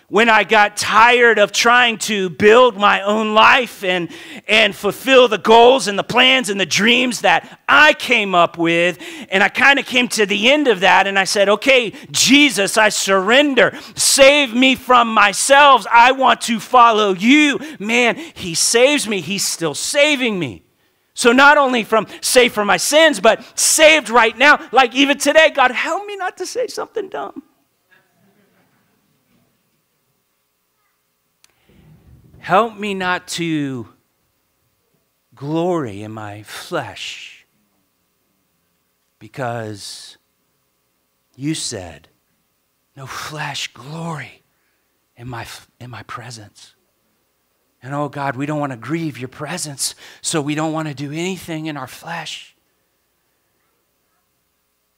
When 0.09 0.27
I 0.27 0.43
got 0.43 0.75
tired 0.75 1.37
of 1.37 1.51
trying 1.51 1.99
to 1.99 2.29
build 2.29 2.75
my 2.75 3.01
own 3.01 3.33
life 3.33 3.83
and, 3.83 4.09
and 4.47 4.75
fulfill 4.75 5.27
the 5.27 5.37
goals 5.37 5.87
and 5.87 5.97
the 5.97 6.03
plans 6.03 6.49
and 6.49 6.59
the 6.59 6.65
dreams 6.65 7.21
that 7.21 7.61
I 7.67 7.93
came 7.93 8.33
up 8.33 8.57
with. 8.57 8.99
And 9.29 9.43
I 9.43 9.49
kind 9.49 9.79
of 9.79 9.85
came 9.85 10.07
to 10.09 10.25
the 10.25 10.49
end 10.49 10.67
of 10.67 10.79
that 10.81 11.05
and 11.05 11.17
I 11.17 11.25
said, 11.25 11.47
okay, 11.47 11.93
Jesus, 12.11 12.77
I 12.77 12.89
surrender. 12.89 13.77
Save 13.95 14.53
me 14.53 14.75
from 14.75 15.13
myself. 15.13 15.85
I 15.91 16.11
want 16.11 16.41
to 16.41 16.59
follow 16.59 17.13
you. 17.13 17.59
Man, 17.77 18.15
He 18.15 18.55
saves 18.55 19.07
me. 19.07 19.21
He's 19.21 19.45
still 19.45 19.75
saving 19.75 20.39
me. 20.39 20.63
So 21.13 21.31
not 21.33 21.57
only 21.57 21.83
from 21.83 22.07
saved 22.21 22.55
from 22.55 22.67
my 22.67 22.77
sins, 22.77 23.19
but 23.19 23.43
saved 23.59 24.09
right 24.09 24.37
now. 24.37 24.67
Like 24.71 24.95
even 24.95 25.17
today, 25.17 25.51
God, 25.53 25.71
help 25.71 26.05
me 26.05 26.15
not 26.15 26.37
to 26.37 26.45
say 26.45 26.67
something 26.67 27.09
dumb. 27.09 27.43
Help 32.49 32.79
me 32.79 32.95
not 32.95 33.27
to 33.27 33.87
glory 35.35 36.01
in 36.01 36.11
my 36.11 36.41
flesh 36.41 37.45
because 39.19 40.17
you 41.35 41.53
said, 41.53 42.07
no 42.97 43.05
flesh 43.05 43.71
glory 43.71 44.41
in 45.15 45.29
my, 45.29 45.45
in 45.79 45.91
my 45.91 46.01
presence. 46.01 46.73
And 47.83 47.93
oh 47.93 48.09
God, 48.09 48.35
we 48.35 48.47
don't 48.47 48.59
want 48.59 48.71
to 48.71 48.79
grieve 48.79 49.19
your 49.19 49.29
presence, 49.29 49.93
so 50.23 50.41
we 50.41 50.55
don't 50.55 50.73
want 50.73 50.87
to 50.87 50.95
do 50.95 51.11
anything 51.11 51.67
in 51.67 51.77
our 51.77 51.85
flesh. 51.85 52.55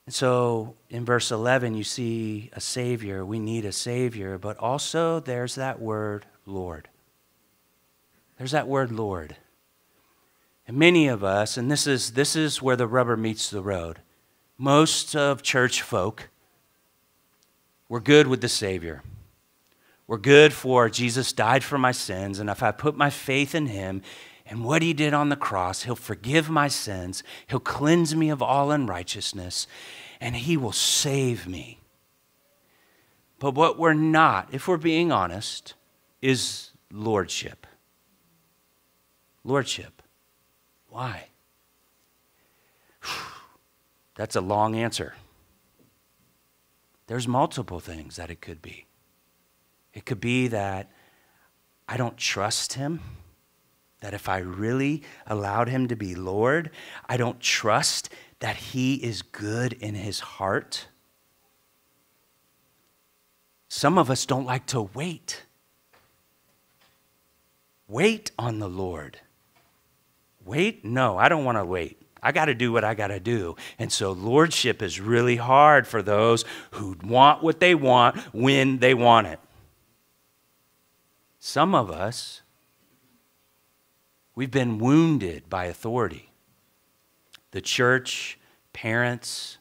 And 0.05 0.15
so 0.15 0.77
in 0.89 1.03
verse 1.03 1.31
11, 1.31 1.74
you 1.74 1.84
see 1.84 2.50
a 2.53 2.62
Savior. 2.62 3.25
We 3.25 3.39
need 3.39 3.65
a 3.65 3.74
Savior, 3.74 4.38
but 4.38 4.55
also 4.58 5.20
there's 5.20 5.55
that 5.55 5.81
word, 5.81 6.25
Lord. 6.46 6.88
There's 8.41 8.53
that 8.53 8.67
word 8.67 8.91
Lord. 8.91 9.36
And 10.67 10.75
many 10.75 11.07
of 11.07 11.24
us, 11.24 11.57
and 11.57 11.69
this 11.69 11.86
is, 11.86 12.13
this 12.13 12.36
is 12.36 12.60
where 12.60 12.75
the 12.75 12.88
rubber 12.88 13.15
meets 13.15 13.51
the 13.51 13.62
road, 13.62 14.00
most 14.57 15.15
of 15.15 15.43
church 15.43 15.83
folk, 15.83 16.27
we're 17.88 18.00
good 18.00 18.25
with 18.25 18.41
the 18.41 18.50
Savior. 18.50 19.03
We're 20.07 20.17
good 20.17 20.53
for 20.53 20.89
Jesus 20.89 21.33
died 21.33 21.63
for 21.63 21.77
my 21.77 21.91
sins, 21.91 22.39
and 22.39 22.50
if 22.50 22.63
I 22.63 22.71
put 22.71 22.98
my 22.98 23.12
faith 23.12 23.53
in 23.53 23.67
Him 23.67 24.01
and 24.48 24.65
what 24.65 24.81
He 24.81 24.93
did 24.93 25.13
on 25.13 25.29
the 25.29 25.36
cross, 25.36 25.83
He'll 25.83 25.95
forgive 25.95 26.50
my 26.50 26.67
sins, 26.67 27.21
He'll 27.45 27.60
cleanse 27.60 28.15
me 28.15 28.31
of 28.31 28.41
all 28.41 28.71
unrighteousness, 28.71 29.67
and 30.19 30.36
He 30.36 30.57
will 30.57 30.71
save 30.71 31.48
me. 31.48 31.77
But 33.38 33.53
what 33.53 33.77
we're 33.77 33.93
not, 33.93 34.50
if 34.51 34.67
we're 34.67 34.77
being 34.77 35.12
honest, 35.12 35.75
is 36.24 36.71
lordship. 36.91 37.67
Lordship. 39.43 40.01
Why? 40.89 41.27
That's 44.15 44.36
a 44.36 44.41
long 44.41 44.75
answer. 44.75 45.15
There's 47.07 47.27
multiple 47.27 47.79
things 47.79 48.15
that 48.15 48.29
it 48.29 48.41
could 48.41 48.62
be. 48.62 48.86
It 49.93 50.05
could 50.05 50.21
be 50.21 50.48
that 50.48 50.91
I 51.88 51.98
don't 51.98 52.15
trust 52.15 52.74
him, 52.74 53.01
that 54.00 54.13
if 54.13 54.29
I 54.29 54.38
really 54.38 55.03
allowed 55.27 55.67
him 55.67 55.88
to 55.89 55.95
be 55.95 56.15
Lord, 56.15 56.71
I 57.10 57.17
don't 57.17 57.39
trust 57.39 58.10
that 58.39 58.55
he 58.55 58.95
is 58.95 59.21
good 59.21 59.74
in 59.74 59.95
his 59.95 60.19
heart. 60.19 60.88
Some 63.67 63.98
of 63.98 64.10
us 64.10 64.25
don't 64.25 64.45
like 64.45 64.65
to 64.67 64.81
wait. 64.81 65.45
Wait 67.88 68.31
on 68.39 68.60
the 68.60 68.69
Lord. 68.69 69.19
Wait? 70.45 70.83
No, 70.83 71.17
I 71.17 71.29
don't 71.29 71.45
want 71.45 71.57
to 71.57 71.65
wait. 71.65 72.01
I 72.24 72.31
got 72.31 72.45
to 72.45 72.53
do 72.53 72.71
what 72.71 72.83
I 72.83 72.93
got 72.93 73.07
to 73.07 73.19
do. 73.19 73.55
And 73.79 73.91
so, 73.91 74.12
lordship 74.12 74.81
is 74.81 75.00
really 75.00 75.38
hard 75.38 75.88
for 75.88 76.01
those 76.01 76.45
who 76.71 76.95
want 77.03 77.41
what 77.41 77.60
they 77.60 77.74
want 77.74 78.17
when 78.33 78.77
they 78.77 78.93
want 78.93 79.27
it. 79.27 79.39
Some 81.39 81.74
of 81.74 81.89
us, 81.89 82.41
we've 84.36 84.51
been 84.51 84.77
wounded 84.77 85.49
by 85.49 85.65
authority. 85.65 86.32
The 87.49 87.62
church, 87.62 88.38
parents, 88.71 89.58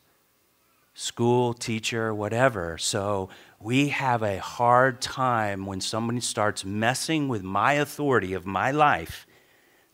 school, 0.92 1.54
teacher, 1.54 2.12
whatever. 2.12 2.76
So 2.76 3.30
we 3.58 3.88
have 3.88 4.22
a 4.22 4.38
hard 4.38 5.00
time 5.00 5.64
when 5.64 5.80
somebody 5.80 6.20
starts 6.20 6.62
messing 6.62 7.28
with 7.28 7.42
my 7.42 7.72
authority 7.72 8.34
of 8.34 8.44
my 8.44 8.70
life 8.70 9.26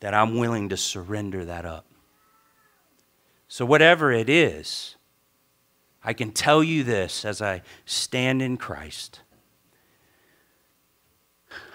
that 0.01 0.15
I'm 0.15 0.39
willing 0.39 0.69
to 0.69 0.77
surrender 0.77 1.45
that 1.45 1.65
up. 1.65 1.87
So, 3.49 3.65
whatever 3.65 4.13
it 4.13 4.29
is, 4.29 4.97
I 6.05 6.13
can 6.13 6.31
tell 6.31 6.63
you 6.63 6.85
this 6.85 7.25
as 7.25 7.41
I 7.41 7.63
stand 7.85 8.43
in 8.43 8.57
Christ. 8.57 9.21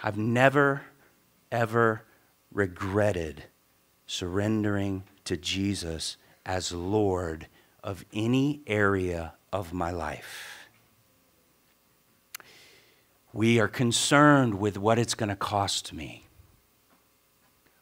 I've 0.04 0.18
never, 0.18 0.84
ever 1.52 2.04
regretted 2.52 3.46
surrendering 4.06 5.04
to 5.26 5.38
Jesus 5.38 6.18
as 6.46 6.72
Lord 6.72 7.48
of 7.84 8.06
any 8.14 8.62
area 8.68 9.34
of 9.54 9.74
my 9.74 9.92
life. 9.92 10.68
We 13.34 13.60
are 13.60 13.68
concerned 13.68 14.60
with 14.60 14.78
what 14.78 15.00
it's 15.00 15.14
going 15.14 15.30
to 15.30 15.36
cost 15.36 15.94
me. 15.94 16.28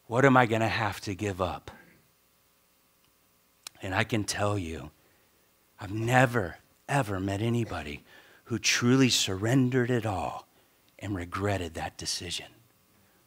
What 0.09 0.25
am 0.25 0.35
I 0.35 0.47
going 0.47 0.61
to 0.61 0.67
have 0.67 0.99
to 1.01 1.13
give 1.13 1.39
up? 1.39 1.69
And 3.79 3.93
I 3.93 4.03
can 4.03 4.23
tell 4.23 4.57
you, 4.57 4.89
I've 5.79 5.93
never, 5.93 6.57
ever 6.87 7.19
met 7.19 7.43
anybody 7.43 8.03
who 8.45 8.57
truly 8.57 9.09
surrendered 9.09 9.91
it 9.91 10.07
all 10.07 10.47
and 10.97 11.15
regretted 11.15 11.75
that 11.75 11.95
decision. 11.95 12.47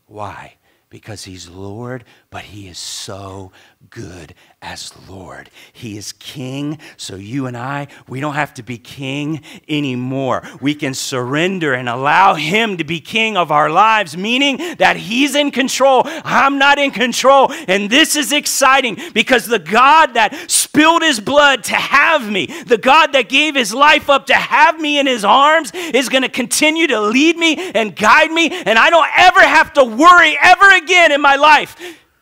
Why? 0.07 0.57
Because 0.93 1.25
he's 1.25 1.49
Lord, 1.49 2.05
but 2.29 2.43
he 2.43 2.69
is 2.69 2.77
so 2.77 3.51
good 3.89 4.35
as 4.61 4.93
Lord. 5.09 5.49
He 5.73 5.97
is 5.97 6.13
king, 6.13 6.79
so 6.99 7.17
you 7.17 7.47
and 7.47 7.57
I, 7.57 7.89
we 8.07 8.21
don't 8.21 8.35
have 8.35 8.53
to 8.55 8.63
be 8.63 8.77
king 8.77 9.41
anymore. 9.67 10.43
We 10.61 10.75
can 10.75 10.93
surrender 10.93 11.73
and 11.73 11.89
allow 11.89 12.35
him 12.35 12.77
to 12.77 12.85
be 12.85 13.01
king 13.01 13.39
of 13.39 13.51
our 13.51 13.71
lives, 13.71 14.19
meaning 14.19 14.59
that 14.77 14.97
he's 14.97 15.35
in 15.35 15.51
control. 15.51 16.03
I'm 16.07 16.59
not 16.59 16.79
in 16.79 16.91
control. 16.91 17.51
And 17.67 17.89
this 17.89 18.15
is 18.15 18.31
exciting 18.31 18.99
because 19.15 19.47
the 19.47 19.59
God 19.59 20.13
that 20.13 20.51
spilled 20.51 21.01
his 21.01 21.21
blood 21.21 21.65
to 21.65 21.75
have 21.75 22.31
me, 22.31 22.47
the 22.67 22.79
God 22.79 23.15
that 23.15 23.31
gave 23.31 23.55
his 23.55 23.73
life 23.73 24.11
up 24.11 24.27
to 24.27 24.35
have 24.35 24.79
me 24.79 24.99
in 24.99 25.07
his 25.07 25.25
arms, 25.25 25.73
is 25.73 26.11
going 26.11 26.23
to 26.23 26.29
continue 26.29 26.87
to 26.89 27.01
lead 27.01 27.39
me 27.39 27.73
and 27.73 27.97
guide 27.97 28.31
me. 28.31 28.51
And 28.51 28.79
I 28.79 28.91
don't 28.91 29.09
ever 29.17 29.41
have 29.41 29.73
to 29.73 29.85
worry 29.85 30.37
ever 30.43 30.71
again 30.77 30.82
again 30.83 31.13
in 31.13 31.21
my 31.21 31.37
life 31.37 31.77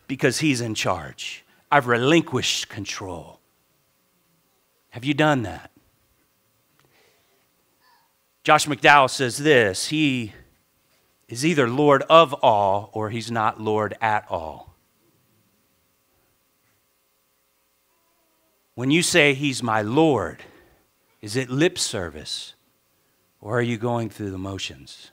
because 0.07 0.39
He's 0.39 0.61
in 0.61 0.75
charge. 0.75 1.45
I've 1.71 1.87
relinquished 1.87 2.69
control. 2.69 3.41
Have 4.91 5.05
you 5.05 5.15
done 5.15 5.43
that? 5.43 5.71
Josh 8.43 8.67
McDowell 8.67 9.11
says 9.11 9.39
this 9.39 9.89
He 9.89 10.33
is 11.29 11.47
either 11.47 11.69
Lord 11.69 12.03
of 12.11 12.35
all 12.35 12.91
or 12.93 13.11
He's 13.11 13.31
not 13.31 13.61
Lord 13.61 13.95
at 14.01 14.27
all. 14.29 14.75
When 18.75 18.91
you 18.91 19.03
say 19.03 19.35
He's 19.35 19.63
my 19.63 19.83
Lord, 19.83 20.43
is 21.21 21.37
it 21.37 21.51
lip 21.51 21.79
service 21.79 22.55
or 23.41 23.59
are 23.59 23.63
you 23.63 23.77
going 23.77 24.11
through 24.11 24.31
the 24.31 24.39
motions? 24.39 25.11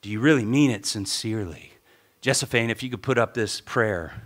Do 0.00 0.10
you 0.10 0.20
really 0.20 0.44
mean 0.44 0.70
it 0.70 0.86
sincerely? 0.86 1.72
Josephine, 2.20 2.70
if 2.70 2.82
you 2.82 2.90
could 2.90 3.02
put 3.02 3.18
up 3.18 3.34
this 3.34 3.60
prayer. 3.60 4.22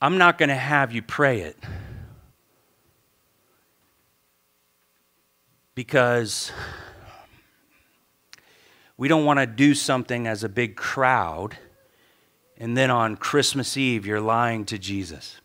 I'm 0.00 0.16
not 0.16 0.38
going 0.38 0.48
to 0.48 0.54
have 0.54 0.92
you 0.92 1.02
pray 1.02 1.40
it 1.40 1.58
because 5.74 6.52
we 8.96 9.08
don't 9.08 9.24
want 9.24 9.40
to 9.40 9.46
do 9.46 9.74
something 9.74 10.26
as 10.26 10.44
a 10.44 10.48
big 10.48 10.76
crowd 10.76 11.56
and 12.58 12.76
then 12.76 12.90
on 12.90 13.16
Christmas 13.16 13.76
Eve 13.76 14.06
you're 14.06 14.20
lying 14.20 14.64
to 14.66 14.78
Jesus. 14.78 15.40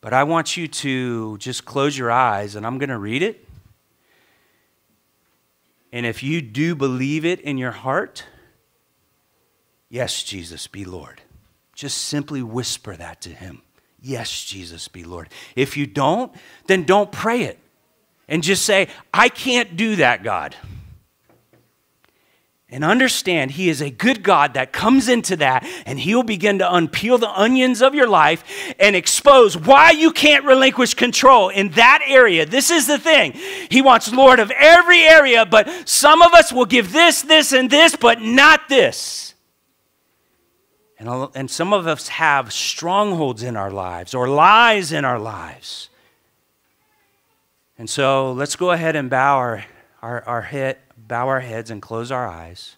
But 0.00 0.12
I 0.12 0.24
want 0.24 0.56
you 0.56 0.68
to 0.68 1.38
just 1.38 1.64
close 1.64 1.96
your 1.96 2.10
eyes 2.10 2.54
and 2.54 2.66
I'm 2.66 2.78
going 2.78 2.90
to 2.90 2.98
read 2.98 3.22
it. 3.22 3.45
And 5.92 6.04
if 6.04 6.22
you 6.22 6.42
do 6.42 6.74
believe 6.74 7.24
it 7.24 7.40
in 7.40 7.58
your 7.58 7.70
heart, 7.70 8.24
yes, 9.88 10.22
Jesus, 10.22 10.66
be 10.66 10.84
Lord. 10.84 11.22
Just 11.74 11.98
simply 11.98 12.42
whisper 12.42 12.96
that 12.96 13.20
to 13.22 13.30
him. 13.30 13.62
Yes, 14.00 14.44
Jesus, 14.44 14.88
be 14.88 15.04
Lord. 15.04 15.28
If 15.54 15.76
you 15.76 15.86
don't, 15.86 16.32
then 16.66 16.84
don't 16.84 17.10
pray 17.10 17.42
it. 17.42 17.58
and 18.28 18.42
just 18.42 18.64
say, 18.64 18.88
I 19.14 19.28
can't 19.28 19.76
do 19.76 19.96
that, 19.96 20.22
God 20.22 20.56
and 22.68 22.84
understand 22.84 23.52
He 23.52 23.68
is 23.68 23.80
a 23.80 23.90
good 23.90 24.22
God 24.22 24.54
that 24.54 24.72
comes 24.72 25.08
into 25.08 25.36
that 25.36 25.64
and 25.86 26.00
He'll 26.00 26.22
begin 26.22 26.58
to 26.58 26.64
unpeel 26.64 27.20
the 27.20 27.30
onions 27.30 27.80
of 27.80 27.94
your 27.94 28.08
life 28.08 28.74
and 28.78 28.96
expose 28.96 29.56
why 29.56 29.92
you 29.92 30.10
can't 30.10 30.44
relinquish 30.44 30.94
control 30.94 31.48
in 31.48 31.70
that 31.70 32.02
area. 32.06 32.44
This 32.44 32.70
is 32.70 32.86
the 32.86 32.98
thing. 32.98 33.32
He 33.70 33.82
wants 33.82 34.12
Lord 34.12 34.40
of 34.40 34.50
every 34.50 35.00
area, 35.00 35.46
but 35.46 35.68
some 35.88 36.22
of 36.22 36.32
us 36.32 36.52
will 36.52 36.66
give 36.66 36.92
this, 36.92 37.22
this, 37.22 37.52
and 37.52 37.70
this, 37.70 37.94
but 37.94 38.20
not 38.20 38.68
this. 38.68 39.34
And, 40.98 41.28
and 41.34 41.50
some 41.50 41.72
of 41.72 41.86
us 41.86 42.08
have 42.08 42.52
strongholds 42.52 43.42
in 43.42 43.54
our 43.56 43.70
lives 43.70 44.14
or 44.14 44.28
lies 44.28 44.92
in 44.92 45.04
our 45.04 45.18
lives. 45.18 45.90
And 47.78 47.88
so 47.88 48.32
let's 48.32 48.56
go 48.56 48.70
ahead 48.70 48.96
and 48.96 49.10
bow 49.10 49.36
our, 49.36 49.64
our, 50.00 50.24
our 50.24 50.42
head 50.42 50.78
bow 51.06 51.28
our 51.28 51.40
heads 51.40 51.70
and 51.70 51.80
close 51.80 52.10
our 52.10 52.26
eyes. 52.26 52.76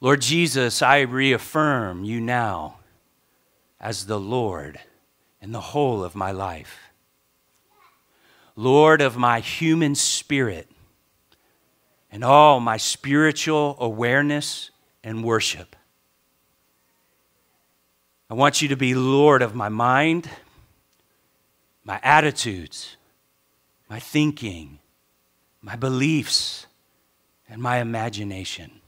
Lord 0.00 0.20
Jesus, 0.20 0.80
I 0.80 1.00
reaffirm 1.00 2.04
you 2.04 2.20
now 2.20 2.76
as 3.80 4.06
the 4.06 4.20
Lord 4.20 4.78
in 5.42 5.52
the 5.52 5.60
whole 5.60 6.04
of 6.04 6.14
my 6.14 6.30
life. 6.30 6.90
Lord 8.54 9.00
of 9.00 9.16
my 9.16 9.40
human 9.40 9.94
spirit 9.94 10.68
and 12.10 12.24
all 12.24 12.60
my 12.60 12.76
spiritual 12.76 13.76
awareness 13.80 14.70
and 15.02 15.24
worship. 15.24 15.76
I 18.30 18.34
want 18.34 18.60
you 18.60 18.68
to 18.68 18.76
be 18.76 18.94
Lord 18.94 19.40
of 19.40 19.54
my 19.54 19.70
mind, 19.70 20.28
my 21.82 21.98
attitudes, 22.02 22.98
my 23.88 23.98
thinking, 23.98 24.80
my 25.62 25.76
beliefs, 25.76 26.66
and 27.48 27.62
my 27.62 27.78
imagination. 27.78 28.82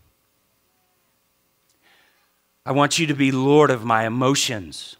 I 2.67 2.73
want 2.73 2.99
you 2.99 3.07
to 3.07 3.15
be 3.15 3.33
Lord 3.33 3.71
of 3.71 3.83
my 3.83 4.07
emotions 4.07 4.97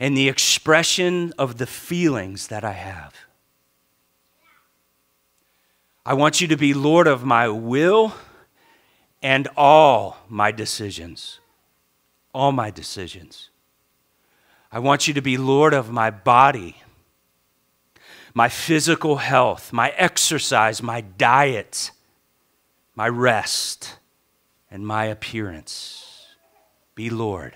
and 0.00 0.16
the 0.16 0.30
expression 0.30 1.34
of 1.38 1.58
the 1.58 1.66
feelings 1.66 2.46
that 2.46 2.64
I 2.64 2.72
have. 2.72 3.14
I 6.06 6.14
want 6.14 6.40
you 6.40 6.48
to 6.48 6.56
be 6.56 6.72
Lord 6.72 7.06
of 7.06 7.24
my 7.24 7.46
will 7.48 8.14
and 9.20 9.48
all 9.54 10.16
my 10.30 10.50
decisions 10.50 11.40
all 12.32 12.52
my 12.52 12.70
decisions. 12.70 13.50
I 14.70 14.78
want 14.78 15.08
you 15.08 15.14
to 15.14 15.22
be 15.22 15.36
Lord 15.36 15.74
of 15.74 15.90
my 15.90 16.10
body, 16.10 16.76
my 18.34 18.48
physical 18.48 19.16
health, 19.16 19.72
my 19.72 19.90
exercise, 19.90 20.82
my 20.82 21.00
diet, 21.00 21.90
my 22.94 23.08
rest, 23.08 23.96
and 24.70 24.86
my 24.86 25.06
appearance. 25.06 26.26
Be 26.94 27.10
Lord. 27.10 27.54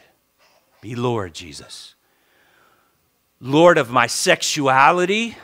Be 0.80 0.94
Lord, 0.94 1.34
Jesus. 1.34 1.94
Lord 3.40 3.76
of 3.76 3.90
my 3.90 4.06
sexuality 4.06 5.36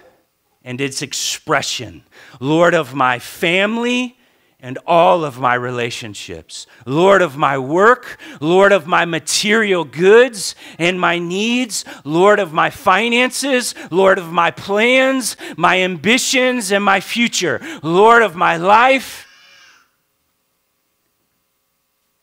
and 0.63 0.81
its 0.81 1.03
expression. 1.03 2.05
Lord 2.41 2.75
of 2.75 2.95
my 2.95 3.19
family 3.19 4.18
and 4.61 4.79
all 4.87 5.25
of 5.25 5.39
my 5.39 5.55
relationships. 5.55 6.67
Lord 6.85 7.23
of 7.23 7.37
my 7.37 7.59
work, 7.59 8.19
Lord 8.41 8.73
of 8.73 8.87
my 8.87 9.05
material 9.05 9.85
goods 9.85 10.55
and 10.79 11.01
my 11.01 11.19
needs, 11.19 11.85
Lord 12.05 12.41
of 12.41 12.53
my 12.53 12.71
finances, 12.71 13.75
Lord 13.91 14.19
of 14.19 14.33
my 14.33 14.51
plans, 14.51 15.37
my 15.57 15.81
ambitions, 15.81 16.73
and 16.73 16.85
my 16.85 17.01
future, 17.01 17.61
Lord 17.83 18.23
of 18.23 18.35
my 18.35 18.57
life 18.57 19.27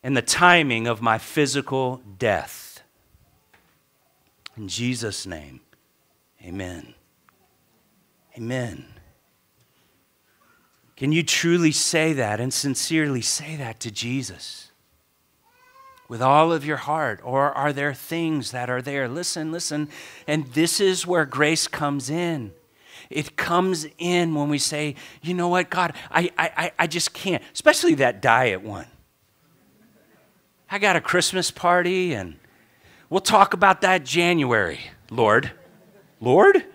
and 0.06 0.16
the 0.16 0.22
timing 0.22 0.86
of 0.86 1.02
my 1.02 1.18
physical 1.18 2.00
death. 2.20 2.84
In 4.56 4.68
Jesus' 4.68 5.26
name, 5.26 5.62
amen. 6.44 6.94
Amen. 8.38 8.95
Can 10.96 11.12
you 11.12 11.24
truly 11.24 11.72
say 11.72 12.14
that 12.14 12.40
and 12.40 12.54
sincerely 12.54 13.22
say 13.22 13.56
that 13.58 13.80
to 13.82 13.92
Jesus? 13.92 14.72
With 16.08 16.22
all 16.22 16.54
of 16.54 16.66
your 16.66 16.78
heart? 16.78 17.20
Or 17.24 17.52
are 17.52 17.74
there 17.74 17.94
things 17.94 18.52
that 18.52 18.70
are 18.70 18.82
there? 18.82 19.08
Listen, 19.08 19.52
listen. 19.52 19.90
And 20.28 20.46
this 20.54 20.80
is 20.80 21.06
where 21.06 21.26
grace 21.26 21.68
comes 21.68 22.10
in. 22.10 22.54
It 23.10 23.36
comes 23.36 23.86
in 23.98 24.34
when 24.34 24.50
we 24.50 24.58
say, 24.58 24.96
you 25.22 25.34
know 25.34 25.50
what, 25.50 25.70
God, 25.70 25.94
I, 26.10 26.32
I, 26.38 26.72
I 26.80 26.88
just 26.88 27.14
can't, 27.14 27.44
especially 27.54 27.96
that 27.96 28.22
diet 28.22 28.62
one. 28.62 28.88
I 30.70 30.80
got 30.80 30.96
a 30.96 31.02
Christmas 31.02 31.52
party 31.52 32.14
and 32.14 32.36
we'll 33.10 33.22
talk 33.22 33.54
about 33.54 33.82
that 33.82 34.04
January, 34.04 34.80
Lord. 35.12 35.52
Lord? 36.20 36.66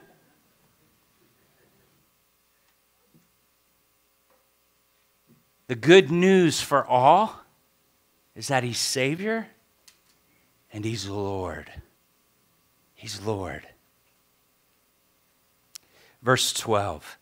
The 5.71 5.77
good 5.77 6.11
news 6.11 6.61
for 6.61 6.85
all 6.85 7.43
is 8.35 8.49
that 8.49 8.65
He's 8.65 8.77
Savior 8.77 9.47
and 10.73 10.85
He's 10.85 11.09
Lord. 11.09 11.71
He's 12.93 13.23
Lord. 13.23 13.69
Verse 16.23 16.53
12. 16.55 17.17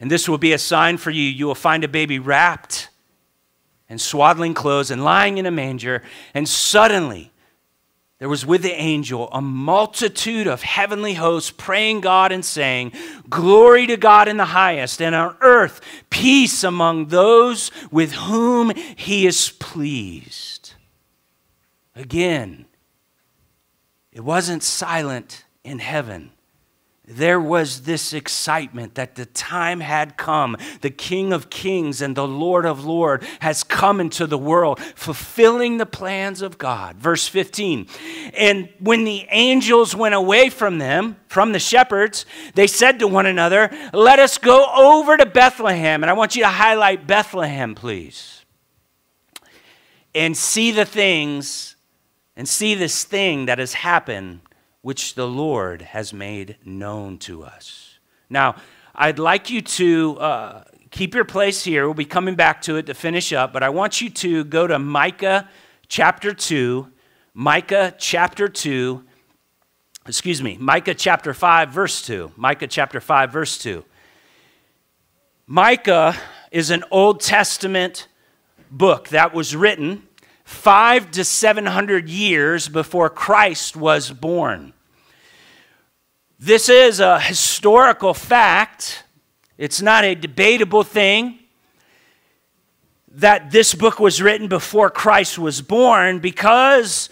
And 0.00 0.10
this 0.10 0.28
will 0.28 0.36
be 0.36 0.52
a 0.52 0.58
sign 0.58 0.96
for 0.96 1.12
you. 1.12 1.22
You 1.22 1.46
will 1.46 1.54
find 1.54 1.84
a 1.84 1.88
baby 1.88 2.18
wrapped 2.18 2.88
in 3.88 3.98
swaddling 3.98 4.52
clothes 4.52 4.90
and 4.90 5.04
lying 5.04 5.38
in 5.38 5.46
a 5.46 5.52
manger. 5.52 6.02
And 6.34 6.48
suddenly, 6.48 7.30
there 8.20 8.28
was 8.28 8.44
with 8.44 8.62
the 8.62 8.72
angel 8.72 9.30
a 9.32 9.40
multitude 9.40 10.46
of 10.46 10.62
heavenly 10.62 11.14
hosts 11.14 11.50
praying 11.50 12.02
God 12.02 12.30
and 12.30 12.44
saying, 12.44 12.92
Glory 13.28 13.86
to 13.86 13.96
God 13.96 14.28
in 14.28 14.36
the 14.36 14.44
highest, 14.44 15.00
and 15.00 15.14
on 15.14 15.36
earth 15.40 15.80
peace 16.10 16.62
among 16.62 17.06
those 17.06 17.72
with 17.90 18.12
whom 18.12 18.72
he 18.94 19.26
is 19.26 19.50
pleased. 19.58 20.74
Again, 21.96 22.66
it 24.12 24.20
wasn't 24.20 24.62
silent 24.62 25.44
in 25.64 25.78
heaven 25.78 26.30
there 27.10 27.40
was 27.40 27.82
this 27.82 28.12
excitement 28.12 28.94
that 28.94 29.16
the 29.16 29.26
time 29.26 29.80
had 29.80 30.16
come. 30.16 30.56
The 30.80 30.90
King 30.90 31.32
of 31.32 31.50
Kings 31.50 32.00
and 32.00 32.16
the 32.16 32.26
Lord 32.26 32.64
of 32.64 32.84
Lords 32.84 33.26
has 33.40 33.64
come 33.64 34.00
into 34.00 34.28
the 34.28 34.38
world, 34.38 34.78
fulfilling 34.94 35.78
the 35.78 35.86
plans 35.86 36.40
of 36.40 36.56
God. 36.56 36.96
Verse 36.96 37.26
15. 37.26 37.88
And 38.34 38.68
when 38.78 39.02
the 39.02 39.26
angels 39.30 39.94
went 39.94 40.14
away 40.14 40.50
from 40.50 40.78
them, 40.78 41.16
from 41.26 41.50
the 41.50 41.58
shepherds, 41.58 42.26
they 42.54 42.68
said 42.68 43.00
to 43.00 43.08
one 43.08 43.26
another, 43.26 43.70
Let 43.92 44.20
us 44.20 44.38
go 44.38 44.66
over 44.72 45.16
to 45.16 45.26
Bethlehem. 45.26 46.04
And 46.04 46.10
I 46.10 46.12
want 46.12 46.36
you 46.36 46.42
to 46.42 46.48
highlight 46.48 47.08
Bethlehem, 47.08 47.74
please, 47.74 48.44
and 50.14 50.36
see 50.36 50.70
the 50.70 50.84
things 50.84 51.74
and 52.36 52.48
see 52.48 52.76
this 52.76 53.02
thing 53.02 53.46
that 53.46 53.58
has 53.58 53.74
happened 53.74 54.40
which 54.82 55.14
the 55.14 55.26
Lord 55.26 55.82
has 55.82 56.12
made 56.12 56.56
known 56.64 57.18
to 57.18 57.42
us. 57.42 57.98
Now, 58.28 58.56
I'd 58.94 59.18
like 59.18 59.50
you 59.50 59.60
to 59.62 60.18
uh, 60.18 60.64
keep 60.90 61.14
your 61.14 61.24
place 61.24 61.64
here. 61.64 61.84
We'll 61.86 61.94
be 61.94 62.04
coming 62.04 62.34
back 62.34 62.62
to 62.62 62.76
it 62.76 62.86
to 62.86 62.94
finish 62.94 63.32
up, 63.32 63.52
but 63.52 63.62
I 63.62 63.68
want 63.68 64.00
you 64.00 64.10
to 64.10 64.44
go 64.44 64.66
to 64.66 64.78
Micah 64.78 65.48
chapter 65.88 66.32
2. 66.32 66.88
Micah 67.34 67.94
chapter 67.98 68.48
2. 68.48 69.04
Excuse 70.06 70.42
me, 70.42 70.56
Micah 70.58 70.94
chapter 70.94 71.34
5, 71.34 71.70
verse 71.70 72.02
2. 72.02 72.32
Micah 72.36 72.66
chapter 72.66 73.00
5, 73.00 73.32
verse 73.32 73.58
2. 73.58 73.84
Micah 75.46 76.16
is 76.50 76.70
an 76.70 76.84
Old 76.90 77.20
Testament 77.20 78.08
book 78.70 79.08
that 79.08 79.34
was 79.34 79.54
written 79.54 80.06
five 80.50 81.12
to 81.12 81.24
700 81.24 82.08
years 82.08 82.68
before 82.68 83.08
Christ 83.08 83.76
was 83.76 84.10
born. 84.10 84.72
This 86.40 86.68
is 86.68 86.98
a 86.98 87.20
historical 87.20 88.12
fact. 88.12 89.04
It's 89.56 89.80
not 89.80 90.04
a 90.04 90.14
debatable 90.14 90.82
thing 90.82 91.38
that 93.12 93.52
this 93.52 93.74
book 93.74 94.00
was 94.00 94.20
written 94.20 94.48
before 94.48 94.90
Christ 94.90 95.38
was 95.38 95.62
born 95.62 96.18
because 96.18 97.08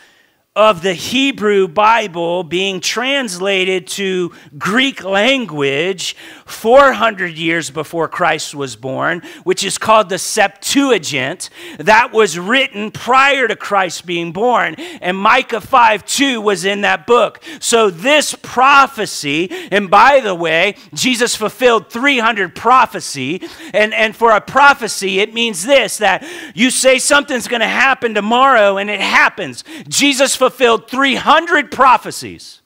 of 0.59 0.83
the 0.83 0.93
Hebrew 0.93 1.69
Bible 1.69 2.43
being 2.43 2.81
translated 2.81 3.87
to 3.87 4.33
Greek 4.59 5.05
language 5.05 6.17
400 6.47 7.39
years 7.39 7.71
before 7.71 8.09
Christ 8.09 8.57
was 8.57 8.75
born, 8.75 9.23
which 9.45 9.63
is 9.63 9.79
called 9.79 10.09
the 10.09 10.19
Septuagint, 10.19 11.49
that 11.79 12.13
was 12.13 12.37
written 12.37 12.91
prior 12.91 13.47
to 13.47 13.55
Christ 13.55 14.05
being 14.05 14.33
born. 14.33 14.75
And 15.01 15.17
Micah 15.17 15.61
5 15.61 16.05
2 16.05 16.41
was 16.41 16.65
in 16.65 16.81
that 16.81 17.07
book. 17.07 17.41
So, 17.61 17.89
this 17.89 18.35
prophecy, 18.35 19.69
and 19.71 19.89
by 19.89 20.19
the 20.19 20.35
way, 20.35 20.75
Jesus 20.93 21.37
fulfilled 21.37 21.89
300 21.89 22.57
prophecy. 22.57 23.47
And, 23.73 23.95
and 23.95 24.17
for 24.17 24.33
a 24.33 24.41
prophecy, 24.41 25.21
it 25.21 25.33
means 25.33 25.65
this 25.65 25.99
that 25.99 26.27
you 26.53 26.73
say 26.73 26.99
something's 26.99 27.47
going 27.47 27.61
to 27.61 27.69
happen 27.69 28.13
tomorrow, 28.13 28.77
and 28.77 28.91
it 28.91 29.01
happens. 29.01 29.63
Jesus 29.87 30.35
fulfilled 30.35 30.48
fulfilled 30.51 30.89
300 30.89 31.71
prophecies. 31.71 32.63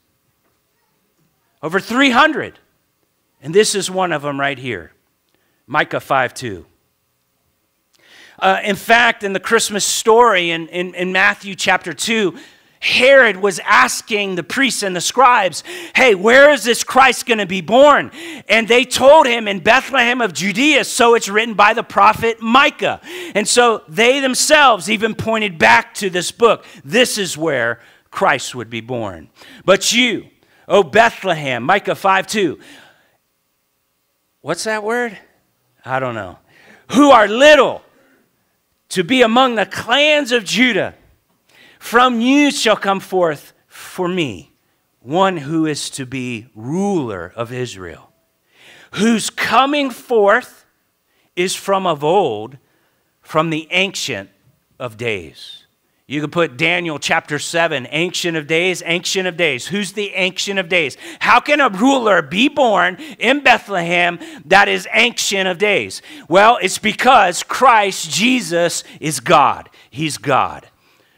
Over 1.62 1.80
300. 1.80 2.58
And 3.40 3.52
this 3.52 3.74
is 3.74 3.90
one 3.90 4.12
of 4.12 4.22
them 4.22 4.38
right 4.38 4.58
here 4.58 4.92
Micah 5.66 6.00
5 6.00 6.34
2. 6.34 6.66
Uh, 8.38 8.60
in 8.64 8.76
fact, 8.76 9.24
in 9.24 9.32
the 9.32 9.40
Christmas 9.40 9.84
story 9.84 10.50
in, 10.50 10.68
in, 10.68 10.94
in 10.94 11.12
Matthew 11.12 11.54
chapter 11.54 11.92
2, 11.92 12.36
Herod 12.82 13.36
was 13.36 13.60
asking 13.60 14.34
the 14.34 14.42
priests 14.42 14.82
and 14.82 14.94
the 14.94 15.00
scribes, 15.00 15.62
Hey, 15.94 16.16
where 16.16 16.50
is 16.50 16.64
this 16.64 16.82
Christ 16.82 17.26
going 17.26 17.38
to 17.38 17.46
be 17.46 17.60
born? 17.60 18.10
And 18.48 18.66
they 18.66 18.84
told 18.84 19.26
him 19.26 19.46
in 19.46 19.60
Bethlehem 19.60 20.20
of 20.20 20.32
Judea, 20.32 20.84
so 20.84 21.14
it's 21.14 21.28
written 21.28 21.54
by 21.54 21.74
the 21.74 21.84
prophet 21.84 22.42
Micah. 22.42 23.00
And 23.36 23.46
so 23.46 23.84
they 23.88 24.18
themselves 24.18 24.90
even 24.90 25.14
pointed 25.14 25.58
back 25.58 25.94
to 25.94 26.10
this 26.10 26.32
book. 26.32 26.64
This 26.84 27.18
is 27.18 27.38
where 27.38 27.78
Christ 28.10 28.52
would 28.56 28.68
be 28.68 28.80
born. 28.80 29.30
But 29.64 29.92
you, 29.92 30.26
O 30.66 30.82
Bethlehem, 30.82 31.62
Micah 31.62 31.94
5 31.94 32.26
2. 32.26 32.58
What's 34.40 34.64
that 34.64 34.82
word? 34.82 35.16
I 35.84 36.00
don't 36.00 36.16
know. 36.16 36.38
Who 36.90 37.10
are 37.10 37.28
little 37.28 37.82
to 38.88 39.04
be 39.04 39.22
among 39.22 39.54
the 39.54 39.66
clans 39.66 40.32
of 40.32 40.44
Judah. 40.44 40.94
From 41.82 42.20
you 42.20 42.52
shall 42.52 42.76
come 42.76 43.00
forth 43.00 43.52
for 43.66 44.06
me 44.06 44.52
one 45.00 45.36
who 45.36 45.66
is 45.66 45.90
to 45.90 46.06
be 46.06 46.46
ruler 46.54 47.32
of 47.34 47.52
Israel, 47.52 48.12
whose 48.92 49.28
coming 49.28 49.90
forth 49.90 50.64
is 51.34 51.56
from 51.56 51.84
of 51.86 52.02
old, 52.04 52.56
from 53.20 53.50
the 53.50 53.66
ancient 53.72 54.30
of 54.78 54.96
days. 54.96 55.64
You 56.06 56.20
could 56.20 56.32
put 56.32 56.56
Daniel 56.56 56.98
chapter 56.98 57.38
7, 57.38 57.88
Ancient 57.90 58.36
of 58.38 58.46
Days, 58.46 58.82
Ancient 58.86 59.26
of 59.26 59.36
Days. 59.36 59.66
Who's 59.66 59.92
the 59.92 60.10
Ancient 60.14 60.60
of 60.60 60.68
Days? 60.68 60.96
How 61.18 61.40
can 61.40 61.60
a 61.60 61.68
ruler 61.68 62.22
be 62.22 62.48
born 62.48 62.96
in 63.18 63.40
Bethlehem 63.40 64.20
that 64.44 64.68
is 64.68 64.88
Ancient 64.94 65.48
of 65.48 65.58
Days? 65.58 66.00
Well, 66.28 66.58
it's 66.62 66.78
because 66.78 67.42
Christ 67.42 68.08
Jesus 68.10 68.84
is 69.00 69.18
God. 69.20 69.68
He's 69.90 70.16
God. 70.16 70.68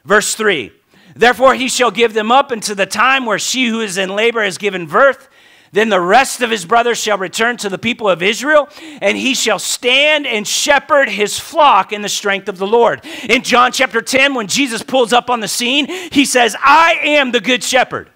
Verse 0.05 0.35
3 0.35 0.73
Therefore 1.17 1.55
he 1.55 1.69
shall 1.69 1.91
give 1.91 2.13
them 2.13 2.33
up 2.33 2.51
unto 2.51 2.75
the 2.75 2.87
time 2.87 3.25
where 3.25 3.39
she 3.39 3.67
who 3.67 3.81
is 3.81 3.99
in 3.99 4.15
labor 4.15 4.43
has 4.43 4.59
given 4.59 4.87
birth. 4.87 5.29
Then 5.71 5.89
the 5.89 6.01
rest 6.01 6.41
of 6.41 6.51
his 6.51 6.65
brothers 6.65 6.99
shall 6.99 7.19
return 7.19 7.57
to 7.57 7.69
the 7.69 7.79
people 7.79 8.09
of 8.09 8.23
Israel, 8.23 8.69
and 9.03 9.19
he 9.19 9.35
shall 9.35 9.59
stand 9.59 10.25
and 10.25 10.47
shepherd 10.47 11.09
his 11.09 11.37
flock 11.37 11.93
in 11.93 12.01
the 12.01 12.09
strength 12.09 12.49
of 12.49 12.59
the 12.59 12.67
Lord. 12.67 13.05
In 13.29 13.43
John 13.43 13.73
chapter 13.73 14.01
10, 14.01 14.35
when 14.35 14.47
Jesus 14.47 14.85
pulls 14.85 15.13
up 15.13 15.31
on 15.31 15.41
the 15.41 15.49
scene, 15.49 15.89
he 16.13 16.25
says, 16.25 16.55
I 16.61 17.01
am 17.03 17.33
the 17.33 17.41
good 17.41 17.65
shepherd. 17.65 18.09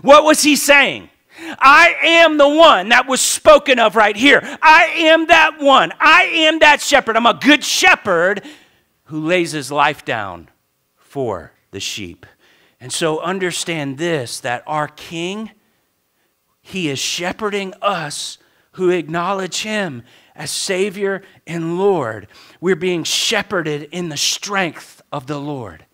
What 0.00 0.24
was 0.24 0.42
he 0.42 0.56
saying? 0.56 1.10
I 1.58 1.96
am 2.02 2.38
the 2.38 2.48
one 2.48 2.88
that 2.88 3.06
was 3.06 3.20
spoken 3.20 3.78
of 3.78 3.94
right 3.94 4.16
here. 4.16 4.40
I 4.62 4.86
am 4.86 5.26
that 5.26 5.60
one. 5.60 5.92
I 6.00 6.24
am 6.24 6.60
that 6.60 6.80
shepherd. 6.80 7.16
I'm 7.16 7.26
a 7.26 7.34
good 7.34 7.62
shepherd 7.62 8.42
who 9.04 9.26
lays 9.26 9.52
his 9.52 9.70
life 9.70 10.02
down 10.02 10.48
for 11.08 11.52
the 11.70 11.80
sheep. 11.80 12.26
And 12.80 12.92
so 12.92 13.20
understand 13.20 13.98
this 13.98 14.40
that 14.40 14.62
our 14.66 14.88
King, 14.88 15.50
He 16.60 16.88
is 16.88 16.98
shepherding 16.98 17.74
us 17.82 18.38
who 18.72 18.90
acknowledge 18.90 19.62
Him 19.62 20.02
as 20.36 20.50
Savior 20.50 21.22
and 21.46 21.78
Lord. 21.78 22.28
We're 22.60 22.76
being 22.76 23.04
shepherded 23.04 23.88
in 23.90 24.08
the 24.08 24.16
strength 24.16 25.02
of 25.10 25.26
the 25.26 25.38
Lord. 25.38 25.84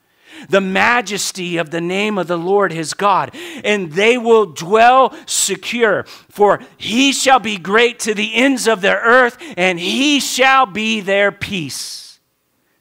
The 0.49 0.61
majesty 0.61 1.59
of 1.59 1.71
the 1.71 1.81
name 1.81 2.19
of 2.19 2.27
the 2.27 2.37
Lord 2.37 2.73
his 2.73 2.93
God, 2.93 3.31
and 3.63 3.93
they 3.93 4.19
will 4.19 4.47
dwell 4.47 5.17
secure. 5.27 6.03
For 6.29 6.61
he 6.77 7.13
shall 7.13 7.39
be 7.39 7.57
great 7.57 8.01
to 8.01 8.15
the 8.15 8.35
ends 8.35 8.67
of 8.67 8.81
the 8.81 8.97
earth, 8.97 9.39
and 9.57 9.79
he 9.79 10.19
shall 10.19 10.67
be 10.67 11.01
their 11.01 11.31
peace. 11.31 12.19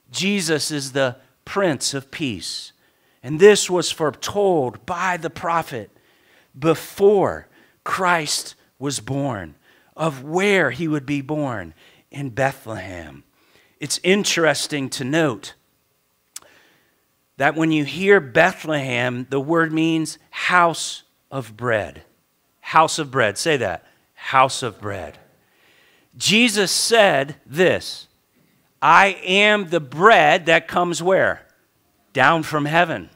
Jesus 0.10 0.72
is 0.72 0.94
the 0.94 1.18
Prince 1.46 1.94
of 1.94 2.12
Peace. 2.12 2.72
And 3.22 3.40
this 3.40 3.70
was 3.70 3.92
foretold 3.92 4.86
by 4.86 5.18
the 5.18 5.30
prophet 5.30 5.90
before 6.58 7.48
Christ 7.84 8.56
was 8.80 9.00
born, 9.00 9.56
of 9.96 10.24
where 10.24 10.72
he 10.72 10.88
would 10.88 11.06
be 11.06 11.22
born 11.22 11.74
in 12.12 12.30
Bethlehem. 12.30 13.24
It's 13.80 14.00
interesting 14.04 14.90
to 14.92 15.04
note 15.04 15.54
that 17.38 17.56
when 17.56 17.72
you 17.72 17.84
hear 17.86 18.20
Bethlehem, 18.20 19.28
the 19.30 19.40
word 19.40 19.74
means 19.74 20.18
house 20.30 21.04
of 21.32 21.58
bread. 21.58 22.04
House 22.60 23.00
of 23.00 23.12
bread. 23.12 23.38
Say 23.38 23.58
that. 23.58 23.86
House 24.14 24.64
of 24.64 24.80
bread. 24.80 25.18
Jesus 26.16 26.72
said 26.72 27.36
this 27.46 28.08
I 28.84 29.18
am 29.24 29.70
the 29.70 29.80
bread 29.80 30.48
that 30.48 30.68
comes 30.68 31.02
where? 31.02 31.48
Down 32.12 32.44
from 32.44 32.66
heaven. 32.66 33.10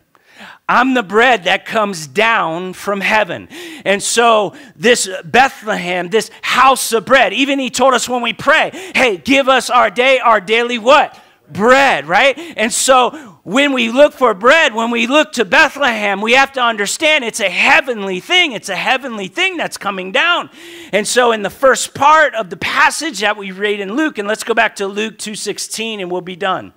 I'm 0.69 0.93
the 0.93 1.03
bread 1.03 1.43
that 1.43 1.65
comes 1.65 2.07
down 2.07 2.71
from 2.71 3.01
heaven. 3.01 3.49
And 3.83 4.01
so, 4.01 4.55
this 4.77 5.09
Bethlehem, 5.25 6.09
this 6.09 6.31
house 6.41 6.93
of 6.93 7.05
bread, 7.05 7.33
even 7.33 7.59
he 7.59 7.69
told 7.69 7.93
us 7.93 8.07
when 8.07 8.21
we 8.21 8.31
pray, 8.31 8.71
hey, 8.95 9.17
give 9.17 9.49
us 9.49 9.69
our 9.69 9.89
day, 9.89 10.19
our 10.19 10.39
daily 10.39 10.77
what? 10.77 11.19
Bread, 11.49 12.07
right? 12.07 12.37
And 12.57 12.71
so, 12.73 13.37
when 13.47 13.71
we 13.71 13.89
look 13.89 14.11
for 14.11 14.33
bread, 14.33 14.73
when 14.73 14.91
we 14.91 15.07
look 15.07 15.31
to 15.31 15.45
Bethlehem, 15.45 16.19
we 16.19 16.33
have 16.33 16.51
to 16.51 16.61
understand 16.61 17.23
it's 17.23 17.39
a 17.39 17.49
heavenly 17.49 18.19
thing. 18.19 18.51
It's 18.51 18.67
a 18.67 18.75
heavenly 18.75 19.29
thing 19.29 19.55
that's 19.55 19.77
coming 19.77 20.11
down. 20.11 20.49
And 20.91 21.07
so 21.07 21.31
in 21.31 21.43
the 21.43 21.49
first 21.49 21.93
part 21.93 22.35
of 22.35 22.49
the 22.49 22.57
passage 22.57 23.21
that 23.21 23.37
we 23.37 23.51
read 23.51 23.79
in 23.79 23.95
Luke, 23.95 24.17
and 24.17 24.27
let's 24.27 24.43
go 24.43 24.53
back 24.53 24.75
to 24.75 24.87
Luke 24.87 25.17
2:16 25.17 26.01
and 26.01 26.11
we'll 26.11 26.19
be 26.19 26.35
done. 26.35 26.73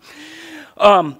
Um, 0.77 1.19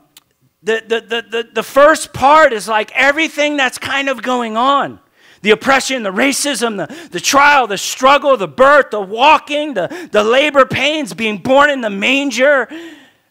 the, 0.63 0.85
the, 0.87 1.01
the, 1.01 1.23
the, 1.29 1.49
the 1.53 1.63
first 1.65 2.13
part 2.13 2.53
is 2.53 2.69
like 2.69 2.93
everything 2.95 3.57
that's 3.57 3.77
kind 3.77 4.09
of 4.09 4.23
going 4.23 4.57
on 4.57 5.01
the 5.43 5.51
oppression, 5.51 6.03
the 6.03 6.13
racism, 6.13 6.77
the, 6.77 7.09
the 7.09 7.19
trial, 7.19 7.67
the 7.67 7.79
struggle, 7.79 8.37
the 8.37 8.47
birth, 8.47 8.91
the 8.91 9.01
walking, 9.01 9.75
the, 9.75 10.09
the 10.13 10.23
labor 10.23 10.67
pains, 10.67 11.15
being 11.15 11.39
born 11.39 11.71
in 11.71 11.81
the 11.81 11.91
manger. 11.91 12.69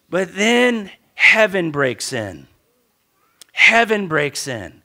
But 0.10 0.36
then 0.36 0.92
heaven 1.16 1.72
breaks 1.72 2.14
in. 2.14 2.48
Heaven 3.52 4.08
breaks 4.08 4.48
in. 4.48 4.82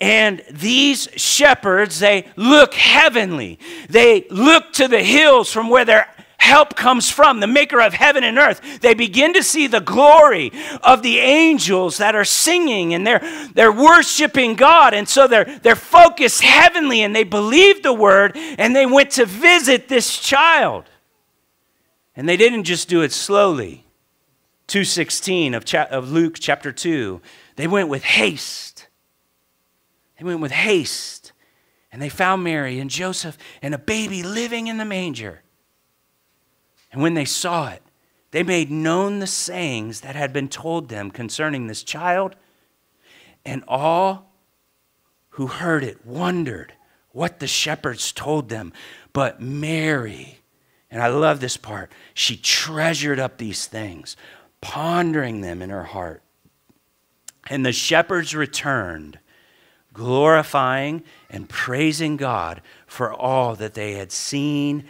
And 0.00 0.42
these 0.50 1.08
shepherds, 1.16 1.98
they 1.98 2.26
look 2.36 2.74
heavenly. 2.74 3.58
They 3.88 4.26
look 4.30 4.72
to 4.74 4.88
the 4.88 5.02
hills 5.02 5.52
from 5.52 5.68
where 5.68 5.84
their 5.84 6.08
help 6.38 6.74
comes 6.74 7.10
from, 7.10 7.38
the 7.38 7.46
maker 7.46 7.80
of 7.82 7.92
heaven 7.92 8.24
and 8.24 8.38
earth. 8.38 8.80
They 8.80 8.94
begin 8.94 9.34
to 9.34 9.42
see 9.42 9.66
the 9.66 9.80
glory 9.80 10.50
of 10.82 11.02
the 11.02 11.18
angels 11.18 11.98
that 11.98 12.16
are 12.16 12.24
singing 12.24 12.94
and 12.94 13.06
they're, 13.06 13.20
they're 13.52 13.70
worshiping 13.70 14.54
God. 14.54 14.94
And 14.94 15.06
so 15.06 15.28
they're, 15.28 15.58
they're 15.62 15.76
focused 15.76 16.42
heavenly 16.42 17.02
and 17.02 17.14
they 17.14 17.24
believe 17.24 17.82
the 17.82 17.92
word 17.92 18.32
and 18.34 18.74
they 18.74 18.86
went 18.86 19.10
to 19.12 19.26
visit 19.26 19.88
this 19.88 20.18
child. 20.18 20.84
And 22.16 22.26
they 22.26 22.38
didn't 22.38 22.64
just 22.64 22.88
do 22.88 23.02
it 23.02 23.12
slowly. 23.12 23.84
216 24.70 25.54
of, 25.54 25.64
cha- 25.64 25.88
of 25.90 26.12
Luke 26.12 26.36
chapter 26.38 26.70
2. 26.70 27.20
They 27.56 27.66
went 27.66 27.88
with 27.88 28.04
haste. 28.04 28.86
They 30.16 30.24
went 30.24 30.38
with 30.38 30.52
haste. 30.52 31.32
And 31.90 32.00
they 32.00 32.08
found 32.08 32.44
Mary 32.44 32.78
and 32.78 32.88
Joseph 32.88 33.36
and 33.62 33.74
a 33.74 33.78
baby 33.78 34.22
living 34.22 34.68
in 34.68 34.78
the 34.78 34.84
manger. 34.84 35.42
And 36.92 37.02
when 37.02 37.14
they 37.14 37.24
saw 37.24 37.70
it, 37.70 37.82
they 38.30 38.44
made 38.44 38.70
known 38.70 39.18
the 39.18 39.26
sayings 39.26 40.02
that 40.02 40.14
had 40.14 40.32
been 40.32 40.48
told 40.48 40.88
them 40.88 41.10
concerning 41.10 41.66
this 41.66 41.82
child. 41.82 42.36
And 43.44 43.64
all 43.66 44.32
who 45.30 45.48
heard 45.48 45.82
it 45.82 46.06
wondered 46.06 46.74
what 47.10 47.40
the 47.40 47.48
shepherds 47.48 48.12
told 48.12 48.48
them. 48.48 48.72
But 49.12 49.40
Mary, 49.42 50.38
and 50.92 51.02
I 51.02 51.08
love 51.08 51.40
this 51.40 51.56
part, 51.56 51.90
she 52.14 52.36
treasured 52.36 53.18
up 53.18 53.36
these 53.36 53.66
things, 53.66 54.16
pondering 54.60 55.40
them 55.40 55.62
in 55.62 55.70
her 55.70 55.84
heart. 55.84 56.22
And 57.48 57.64
the 57.64 57.72
shepherds 57.72 58.34
returned, 58.34 59.18
glorifying 59.92 61.02
and 61.28 61.48
praising 61.48 62.16
God 62.16 62.60
for 62.86 63.12
all 63.12 63.56
that 63.56 63.74
they 63.74 63.94
had 63.94 64.12
seen 64.12 64.84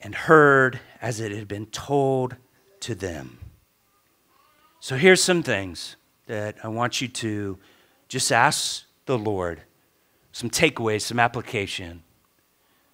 and 0.00 0.14
heard 0.14 0.80
as 1.00 1.20
it 1.20 1.32
had 1.32 1.48
been 1.48 1.66
told 1.66 2.36
to 2.80 2.94
them. 2.94 3.38
So 4.80 4.96
here's 4.96 5.22
some 5.22 5.42
things 5.42 5.96
that 6.26 6.56
I 6.62 6.68
want 6.68 7.00
you 7.00 7.08
to 7.08 7.58
just 8.08 8.30
ask 8.30 8.84
the 9.06 9.18
Lord, 9.18 9.62
some 10.32 10.50
takeaways, 10.50 11.02
some 11.02 11.18
application. 11.18 12.02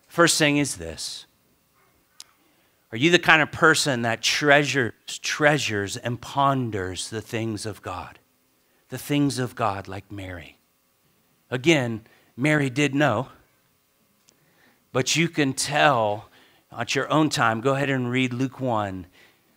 First 0.08 0.38
thing 0.38 0.56
is 0.56 0.76
this 0.76 1.26
Are 2.94 2.96
you 2.96 3.10
the 3.10 3.18
kind 3.18 3.42
of 3.42 3.50
person 3.50 4.02
that 4.02 4.22
treasures, 4.22 4.92
treasures, 5.20 5.96
and 5.96 6.20
ponders 6.20 7.10
the 7.10 7.20
things 7.20 7.66
of 7.66 7.82
God? 7.82 8.20
The 8.88 8.98
things 8.98 9.40
of 9.40 9.56
God, 9.56 9.88
like 9.88 10.12
Mary. 10.12 10.60
Again, 11.50 12.02
Mary 12.36 12.70
did 12.70 12.94
know, 12.94 13.30
but 14.92 15.16
you 15.16 15.28
can 15.28 15.54
tell 15.54 16.28
at 16.70 16.94
your 16.94 17.10
own 17.10 17.30
time. 17.30 17.60
Go 17.60 17.74
ahead 17.74 17.90
and 17.90 18.12
read 18.12 18.32
Luke 18.32 18.60
1, 18.60 19.08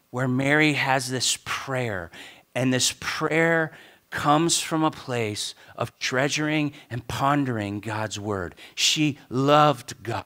where 0.10 0.28
Mary 0.28 0.74
has 0.74 1.12
this 1.12 1.38
prayer, 1.46 2.10
and 2.56 2.74
this 2.74 2.96
prayer 3.00 3.72
comes 4.10 4.60
from 4.60 4.84
a 4.84 4.90
place 4.90 5.54
of 5.76 6.00
treasuring 6.00 6.74
and 6.90 7.08
pondering 7.08 7.82
God's 7.82 8.20
word. 8.20 8.56
She 8.74 9.20
loved 9.30 10.02
God. 10.02 10.26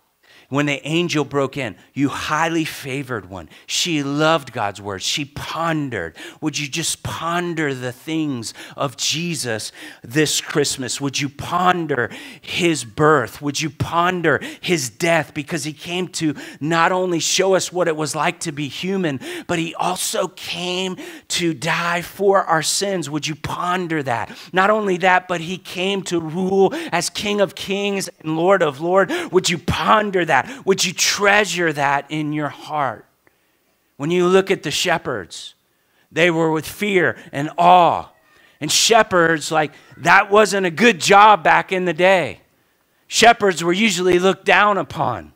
When 0.52 0.66
the 0.66 0.86
angel 0.86 1.24
broke 1.24 1.56
in, 1.56 1.78
you 1.94 2.10
highly 2.10 2.66
favored 2.66 3.30
one. 3.30 3.48
She 3.68 4.04
loved 4.04 4.52
God's 4.52 4.82
word. 4.82 5.02
She 5.02 5.24
pondered. 5.24 6.18
Would 6.42 6.60
you 6.60 6.68
just 6.68 7.04
ponder 7.04 7.74
the 7.74 7.94
things 7.94 8.54
of 8.76 8.98
Jesus 8.98 9.72
this 10.04 10.42
Christmas? 10.42 11.00
Would 11.00 11.22
you 11.22 11.30
ponder 11.30 12.12
his 12.42 12.84
birth? 12.84 13.42
Would 13.42 13.62
you 13.62 13.70
ponder 13.70 14.42
his 14.60 14.90
death? 14.90 15.34
Because 15.34 15.64
he 15.64 15.72
came 15.72 16.10
to 16.10 16.36
not 16.60 16.92
only 16.92 17.22
show 17.22 17.56
us 17.56 17.72
what 17.72 17.88
it 17.88 17.96
was 17.96 18.14
like 18.14 18.42
to 18.42 18.52
be 18.52 18.68
human, 18.68 19.22
but 19.48 19.58
he 19.58 19.74
also 19.76 20.28
came 20.28 20.98
to 21.30 21.54
die 21.54 22.02
for 22.02 22.44
our 22.44 22.62
sins. 22.62 23.10
Would 23.10 23.26
you 23.26 23.36
ponder 23.36 24.04
that? 24.04 24.38
Not 24.52 24.70
only 24.70 24.98
that, 24.98 25.30
but 25.30 25.40
he 25.40 25.58
came 25.58 26.02
to 26.04 26.20
rule 26.20 26.74
as 26.92 27.10
King 27.10 27.40
of 27.40 27.56
kings 27.56 28.10
and 28.20 28.36
Lord 28.36 28.62
of 28.62 28.82
lords. 28.82 29.14
Would 29.32 29.50
you 29.50 29.58
ponder 29.58 30.26
that? 30.26 30.40
That? 30.45 30.65
Would 30.65 30.86
you 30.86 30.93
treasure 30.93 31.71
that 31.73 32.06
in 32.10 32.34
your 32.34 32.49
heart? 32.49 33.06
When 33.97 34.12
you 34.12 34.27
look 34.27 34.49
at 34.49 34.63
the 34.63 34.71
shepherds, 34.71 35.54
they 36.12 36.32
were 36.32 36.51
with 36.51 36.67
fear 36.67 37.17
and 37.32 37.49
awe. 37.58 38.10
And 38.60 38.71
shepherds, 38.71 39.51
like, 39.51 39.73
that 39.97 40.30
wasn't 40.30 40.65
a 40.65 40.71
good 40.71 40.99
job 40.99 41.43
back 41.43 41.71
in 41.71 41.86
the 41.86 41.93
day. 41.93 42.41
Shepherds 43.08 43.63
were 43.63 43.73
usually 43.73 44.19
looked 44.19 44.45
down 44.45 44.77
upon, 44.77 45.34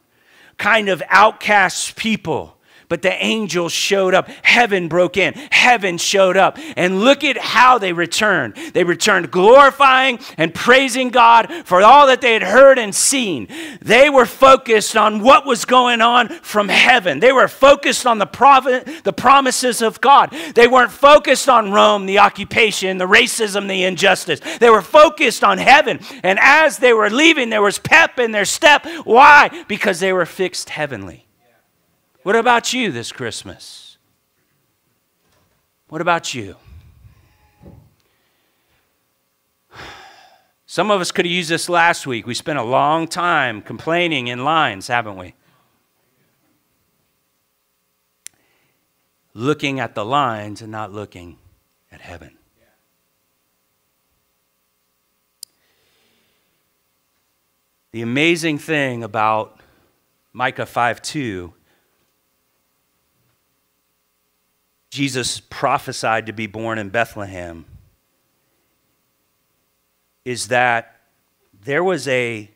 kind 0.58 0.90
of 0.90 1.02
outcast 1.10 1.96
people. 1.96 2.55
But 2.88 3.02
the 3.02 3.14
angels 3.24 3.72
showed 3.72 4.14
up. 4.14 4.28
Heaven 4.44 4.88
broke 4.88 5.18
in. 5.18 5.34
Heaven 5.52 5.98
showed 5.98 6.38
up. 6.38 6.58
And 6.76 7.02
look 7.02 7.24
at 7.24 7.38
how 7.38 7.78
they 7.78 7.94
returned. 7.94 8.56
They 8.74 8.84
returned 8.84 9.32
glorifying 9.32 10.20
and 10.38 10.54
praising 10.54 11.10
God 11.10 11.52
for 11.66 11.82
all 11.82 12.08
that 12.08 12.22
they 12.22 12.34
had 12.34 12.44
heard 12.44 12.78
and 12.78 12.94
seen. 12.94 13.48
They 13.82 14.10
were 14.10 14.26
focused 14.26 14.96
on 14.96 15.22
what 15.22 15.46
was 15.46 15.66
going 15.66 16.02
on 16.02 16.30
from 16.30 16.70
heaven. 16.70 17.20
They 17.20 17.32
were 17.32 17.48
focused 17.48 18.06
on 18.06 18.20
the, 18.20 18.26
prov- 18.26 18.64
the 19.04 19.14
promises 19.14 19.82
of 19.82 20.00
God. 20.02 20.36
They 20.54 20.68
weren't 20.68 20.92
focused 20.92 21.50
on 21.50 21.72
Rome, 21.72 22.06
the 22.06 22.20
occupation, 22.20 22.98
the 22.98 23.08
racism, 23.08 23.68
the 23.68 23.84
injustice. 23.84 24.40
They 24.60 24.70
were 24.70 24.82
focused 24.82 25.44
on 25.44 25.58
heaven. 25.58 26.00
And 26.24 26.40
as 26.42 26.78
they 26.78 26.94
were 26.94 27.10
leaving, 27.10 27.50
there 27.50 27.62
was 27.62 27.80
pep 27.80 28.20
in 28.20 28.32
their 28.32 28.46
step. 28.46 28.86
Why? 29.04 29.66
Because 29.68 30.00
they 30.00 30.14
were 30.14 30.26
fixed 30.26 30.70
heavenly. 30.70 31.25
What 32.26 32.36
about 32.36 32.74
you 32.74 32.92
this 32.92 33.12
Christmas? 33.12 34.00
What 35.90 36.02
about 36.02 36.34
you? 36.34 36.56
Some 40.66 40.90
of 40.90 41.00
us 41.02 41.12
could 41.12 41.26
have 41.26 41.32
used 41.32 41.52
this 41.52 41.70
last 41.70 42.08
week. 42.08 42.26
We 42.26 42.34
spent 42.34 42.58
a 42.58 42.64
long 42.64 43.08
time 43.08 43.62
complaining 43.62 44.26
in 44.26 44.44
lines, 44.44 44.88
haven't 44.88 45.18
we? 45.18 45.36
Looking 49.36 49.80
at 49.80 49.94
the 49.94 50.04
lines 50.04 50.64
and 50.64 50.72
not 50.72 50.92
looking 50.92 51.38
at 51.92 52.02
heaven. 52.02 52.40
The 57.92 58.02
amazing 58.02 58.58
thing 58.58 59.04
about 59.04 59.60
Micah 60.34 60.66
5 60.66 61.04
2 61.04 61.54
Jesus 64.96 65.42
prophesied 65.42 66.28
to 66.28 66.32
be 66.32 66.48
born 66.48 66.78
in 66.78 66.88
Bethlehem 66.88 67.66
is 70.24 70.48
that 70.48 71.02
there 71.66 71.84
was 71.84 72.08
a 72.08 72.50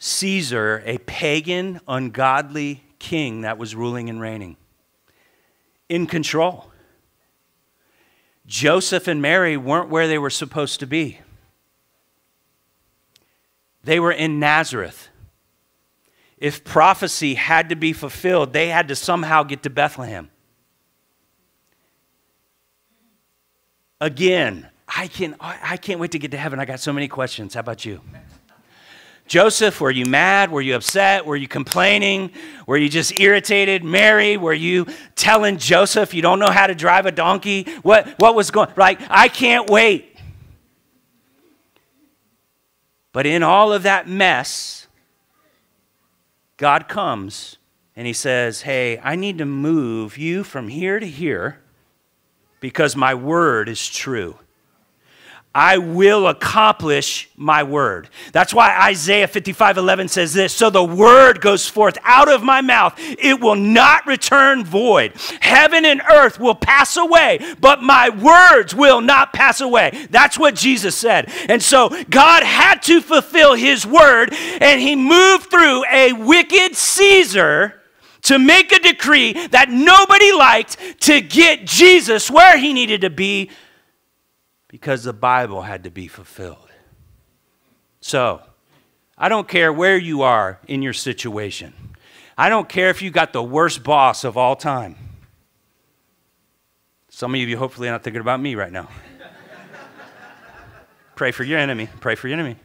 Caesar, 0.00 0.82
a 0.84 0.98
pagan, 0.98 1.80
ungodly 1.86 2.82
king 2.98 3.42
that 3.42 3.56
was 3.56 3.76
ruling 3.76 4.10
and 4.10 4.20
reigning 4.20 4.56
in 5.88 6.08
control. 6.08 6.72
Joseph 8.48 9.06
and 9.06 9.22
Mary 9.22 9.56
weren't 9.56 9.90
where 9.90 10.08
they 10.08 10.18
were 10.18 10.30
supposed 10.30 10.80
to 10.80 10.88
be. 10.88 11.20
They 13.84 14.00
were 14.00 14.10
in 14.10 14.40
Nazareth. 14.40 15.08
If 16.36 16.64
prophecy 16.64 17.34
had 17.34 17.68
to 17.68 17.76
be 17.76 17.92
fulfilled, 17.92 18.52
they 18.52 18.70
had 18.70 18.88
to 18.88 18.96
somehow 18.96 19.44
get 19.44 19.62
to 19.62 19.70
Bethlehem. 19.70 20.30
Again. 24.04 24.68
I, 24.86 25.08
can, 25.08 25.34
I 25.40 25.78
can't 25.78 25.98
wait 25.98 26.12
to 26.12 26.18
get 26.18 26.30
to 26.32 26.36
heaven. 26.36 26.60
I 26.60 26.66
got 26.66 26.78
so 26.78 26.92
many 26.92 27.08
questions. 27.08 27.54
How 27.54 27.60
about 27.60 27.84
you? 27.84 28.00
Joseph, 29.26 29.80
were 29.80 29.90
you 29.90 30.04
mad? 30.04 30.50
Were 30.50 30.60
you 30.60 30.76
upset? 30.76 31.24
Were 31.24 31.36
you 31.36 31.48
complaining? 31.48 32.30
Were 32.66 32.76
you 32.76 32.90
just 32.90 33.18
irritated? 33.18 33.82
Mary, 33.82 34.36
were 34.36 34.52
you 34.52 34.86
telling 35.16 35.56
Joseph 35.56 36.12
you 36.12 36.20
don't 36.20 36.38
know 36.38 36.50
how 36.50 36.66
to 36.66 36.74
drive 36.74 37.06
a 37.06 37.12
donkey? 37.12 37.62
What, 37.82 38.06
what 38.18 38.34
was 38.34 38.50
going 38.50 38.68
Like, 38.76 39.00
I 39.08 39.28
can't 39.28 39.70
wait. 39.70 40.18
But 43.12 43.24
in 43.24 43.42
all 43.42 43.72
of 43.72 43.84
that 43.84 44.06
mess, 44.06 44.86
God 46.58 46.88
comes 46.88 47.56
and 47.96 48.06
he 48.06 48.12
says, 48.12 48.62
Hey, 48.62 49.00
I 49.02 49.16
need 49.16 49.38
to 49.38 49.46
move 49.46 50.18
you 50.18 50.44
from 50.44 50.68
here 50.68 51.00
to 51.00 51.06
here 51.06 51.63
because 52.64 52.96
my 52.96 53.14
word 53.14 53.68
is 53.68 53.86
true. 53.86 54.38
I 55.54 55.76
will 55.76 56.28
accomplish 56.28 57.28
my 57.36 57.62
word. 57.62 58.08
That's 58.32 58.54
why 58.54 58.74
Isaiah 58.88 59.28
55 59.28 59.76
11 59.76 60.08
says 60.08 60.32
this 60.32 60.54
So 60.54 60.70
the 60.70 60.82
word 60.82 61.42
goes 61.42 61.68
forth 61.68 61.98
out 62.04 62.30
of 62.30 62.42
my 62.42 62.62
mouth, 62.62 62.94
it 62.98 63.38
will 63.38 63.54
not 63.54 64.06
return 64.06 64.64
void. 64.64 65.12
Heaven 65.40 65.84
and 65.84 66.00
earth 66.10 66.40
will 66.40 66.54
pass 66.54 66.96
away, 66.96 67.38
but 67.60 67.82
my 67.82 68.08
words 68.08 68.74
will 68.74 69.02
not 69.02 69.34
pass 69.34 69.60
away. 69.60 70.06
That's 70.08 70.38
what 70.38 70.54
Jesus 70.54 70.96
said. 70.96 71.30
And 71.50 71.62
so 71.62 71.90
God 72.08 72.44
had 72.44 72.80
to 72.84 73.02
fulfill 73.02 73.52
his 73.52 73.86
word, 73.86 74.32
and 74.32 74.80
he 74.80 74.96
moved 74.96 75.50
through 75.50 75.84
a 75.92 76.14
wicked 76.14 76.76
Caesar 76.76 77.82
to 78.24 78.38
make 78.38 78.72
a 78.72 78.78
decree 78.78 79.32
that 79.48 79.70
nobody 79.70 80.32
liked 80.32 81.00
to 81.02 81.20
get 81.20 81.64
Jesus 81.64 82.30
where 82.30 82.58
he 82.58 82.72
needed 82.72 83.02
to 83.02 83.10
be 83.10 83.50
because 84.68 85.04
the 85.04 85.12
Bible 85.12 85.62
had 85.62 85.84
to 85.84 85.90
be 85.90 86.08
fulfilled. 86.08 86.58
So, 88.00 88.42
I 89.16 89.28
don't 89.28 89.46
care 89.46 89.72
where 89.72 89.96
you 89.96 90.22
are 90.22 90.58
in 90.66 90.82
your 90.82 90.92
situation. 90.92 91.72
I 92.36 92.48
don't 92.48 92.68
care 92.68 92.90
if 92.90 93.00
you 93.00 93.10
got 93.10 93.32
the 93.32 93.42
worst 93.42 93.84
boss 93.84 94.24
of 94.24 94.36
all 94.36 94.56
time. 94.56 94.96
Some 97.10 97.34
of 97.34 97.40
you 97.40 97.56
hopefully 97.56 97.88
are 97.88 97.92
not 97.92 98.02
thinking 98.02 98.20
about 98.20 98.40
me 98.40 98.56
right 98.56 98.72
now. 98.72 98.88
Pray 101.14 101.30
for 101.30 101.44
your 101.44 101.58
enemy. 101.58 101.88
Pray 102.00 102.16
for 102.16 102.26
your 102.26 102.38
enemy. 102.38 102.56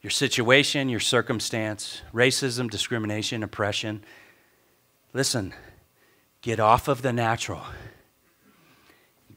Your 0.00 0.10
situation, 0.10 0.88
your 0.88 1.00
circumstance, 1.00 2.02
racism, 2.14 2.70
discrimination, 2.70 3.42
oppression. 3.42 4.04
Listen, 5.12 5.54
get 6.40 6.60
off 6.60 6.88
of 6.88 7.02
the 7.02 7.12
natural. 7.12 7.62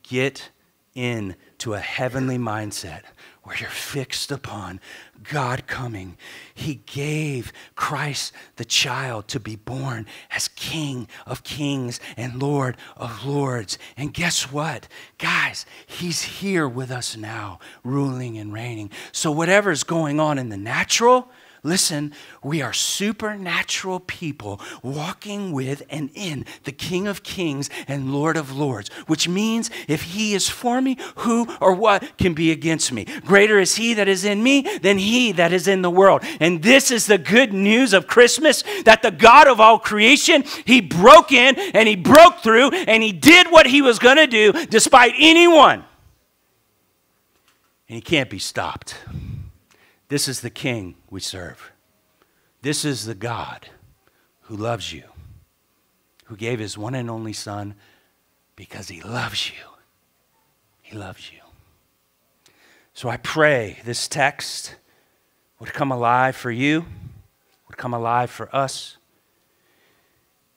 Get 0.03 0.51
into 0.93 1.73
a 1.73 1.79
heavenly 1.79 2.37
mindset 2.37 3.03
where 3.43 3.57
you're 3.57 3.69
fixed 3.69 4.31
upon 4.31 4.79
God 5.23 5.65
coming. 5.65 6.17
He 6.53 6.75
gave 6.85 7.51
Christ 7.75 8.33
the 8.57 8.65
child 8.65 9.27
to 9.29 9.39
be 9.39 9.55
born 9.55 10.05
as 10.29 10.47
King 10.49 11.07
of 11.25 11.43
kings 11.43 11.99
and 12.15 12.41
Lord 12.41 12.77
of 12.95 13.25
lords. 13.25 13.79
And 13.97 14.13
guess 14.13 14.51
what? 14.51 14.87
Guys, 15.17 15.65
He's 15.87 16.21
here 16.21 16.67
with 16.67 16.91
us 16.91 17.17
now, 17.17 17.59
ruling 17.83 18.37
and 18.37 18.53
reigning. 18.53 18.91
So, 19.11 19.31
whatever's 19.31 19.83
going 19.83 20.19
on 20.19 20.37
in 20.37 20.49
the 20.49 20.57
natural, 20.57 21.29
Listen, 21.63 22.11
we 22.43 22.59
are 22.63 22.73
supernatural 22.73 23.99
people 23.99 24.59
walking 24.81 25.51
with 25.51 25.83
and 25.91 26.09
in 26.15 26.43
the 26.63 26.71
King 26.71 27.07
of 27.07 27.21
Kings 27.21 27.69
and 27.87 28.11
Lord 28.11 28.35
of 28.35 28.51
Lords, 28.51 28.89
which 29.05 29.27
means 29.27 29.69
if 29.87 30.01
He 30.01 30.33
is 30.33 30.49
for 30.49 30.81
me, 30.81 30.97
who 31.17 31.47
or 31.61 31.75
what 31.75 32.17
can 32.17 32.33
be 32.33 32.49
against 32.49 32.91
me? 32.91 33.05
Greater 33.25 33.59
is 33.59 33.75
He 33.75 33.93
that 33.93 34.07
is 34.07 34.25
in 34.25 34.41
me 34.41 34.79
than 34.81 34.97
He 34.97 35.33
that 35.33 35.53
is 35.53 35.67
in 35.67 35.83
the 35.83 35.91
world. 35.91 36.23
And 36.39 36.63
this 36.63 36.89
is 36.89 37.05
the 37.05 37.19
good 37.19 37.53
news 37.53 37.93
of 37.93 38.07
Christmas 38.07 38.63
that 38.85 39.03
the 39.03 39.11
God 39.11 39.47
of 39.47 39.59
all 39.59 39.77
creation, 39.77 40.43
He 40.65 40.81
broke 40.81 41.31
in 41.31 41.55
and 41.75 41.87
He 41.87 41.95
broke 41.95 42.39
through 42.39 42.71
and 42.71 43.03
He 43.03 43.11
did 43.11 43.51
what 43.51 43.67
He 43.67 43.83
was 43.83 43.99
going 43.99 44.17
to 44.17 44.25
do 44.25 44.51
despite 44.65 45.13
anyone. 45.15 45.85
And 47.87 47.97
He 47.97 48.01
can't 48.01 48.31
be 48.31 48.39
stopped. 48.39 48.95
This 50.11 50.27
is 50.27 50.41
the 50.41 50.49
King 50.49 50.95
we 51.09 51.21
serve. 51.21 51.71
This 52.61 52.83
is 52.83 53.05
the 53.05 53.15
God 53.15 53.69
who 54.41 54.57
loves 54.57 54.91
you, 54.91 55.03
who 56.25 56.35
gave 56.35 56.59
his 56.59 56.77
one 56.77 56.95
and 56.95 57.09
only 57.09 57.31
Son 57.31 57.75
because 58.57 58.89
he 58.89 58.99
loves 58.99 59.49
you. 59.49 59.63
He 60.81 60.97
loves 60.97 61.31
you. 61.31 61.39
So 62.93 63.07
I 63.07 63.15
pray 63.15 63.79
this 63.85 64.09
text 64.09 64.75
would 65.59 65.71
come 65.71 65.93
alive 65.93 66.35
for 66.35 66.51
you, 66.51 66.87
would 67.69 67.77
come 67.77 67.93
alive 67.93 68.29
for 68.29 68.53
us. 68.53 68.97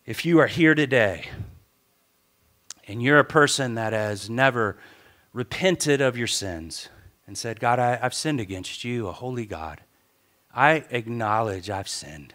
If 0.04 0.26
you 0.26 0.40
are 0.40 0.48
here 0.48 0.74
today 0.74 1.28
and 2.88 3.00
you're 3.00 3.20
a 3.20 3.24
person 3.24 3.76
that 3.76 3.92
has 3.92 4.28
never 4.28 4.76
repented 5.32 6.00
of 6.00 6.18
your 6.18 6.26
sins, 6.26 6.88
and 7.26 7.36
said, 7.36 7.60
God, 7.60 7.78
I, 7.78 7.96
have 7.96 8.14
sinned 8.14 8.40
against 8.40 8.84
you, 8.84 9.08
a 9.08 9.12
holy 9.12 9.46
God. 9.46 9.80
I 10.54 10.84
acknowledge 10.90 11.70
I've 11.70 11.88
sinned. 11.88 12.34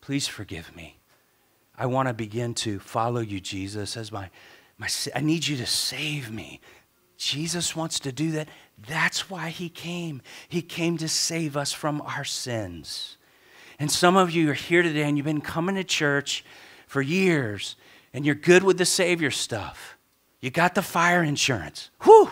Please 0.00 0.28
forgive 0.28 0.74
me. 0.74 0.98
I 1.76 1.86
want 1.86 2.08
to 2.08 2.14
begin 2.14 2.54
to 2.54 2.78
follow 2.78 3.20
you, 3.20 3.40
Jesus, 3.40 3.96
as 3.96 4.12
my, 4.12 4.30
my, 4.78 4.88
I 5.14 5.20
need 5.20 5.46
you 5.46 5.56
to 5.56 5.66
save 5.66 6.30
me. 6.30 6.60
Jesus 7.16 7.76
wants 7.76 8.00
to 8.00 8.12
do 8.12 8.30
that. 8.32 8.48
That's 8.88 9.28
why 9.28 9.50
he 9.50 9.68
came. 9.68 10.22
He 10.48 10.62
came 10.62 10.96
to 10.98 11.08
save 11.08 11.56
us 11.56 11.72
from 11.72 12.00
our 12.02 12.24
sins. 12.24 13.18
And 13.78 13.90
some 13.90 14.16
of 14.16 14.30
you 14.30 14.50
are 14.50 14.54
here 14.54 14.82
today 14.82 15.02
and 15.02 15.16
you've 15.16 15.26
been 15.26 15.40
coming 15.40 15.74
to 15.74 15.84
church 15.84 16.44
for 16.86 17.02
years 17.02 17.76
and 18.12 18.24
you're 18.24 18.34
good 18.34 18.62
with 18.62 18.78
the 18.78 18.86
Savior 18.86 19.30
stuff. 19.30 19.96
You 20.40 20.50
got 20.50 20.74
the 20.74 20.82
fire 20.82 21.22
insurance. 21.22 21.90
Whew! 22.02 22.30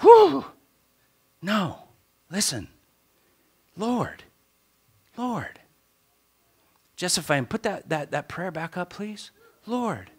Whew! 0.00 0.44
No. 1.42 1.78
Listen. 2.30 2.68
Lord. 3.76 4.24
Lord. 5.16 5.60
Jessica, 6.96 7.46
put 7.48 7.62
that, 7.62 7.88
that, 7.88 8.10
that 8.10 8.28
prayer 8.28 8.50
back 8.50 8.76
up, 8.76 8.90
please. 8.90 9.30
Lord. 9.66 10.10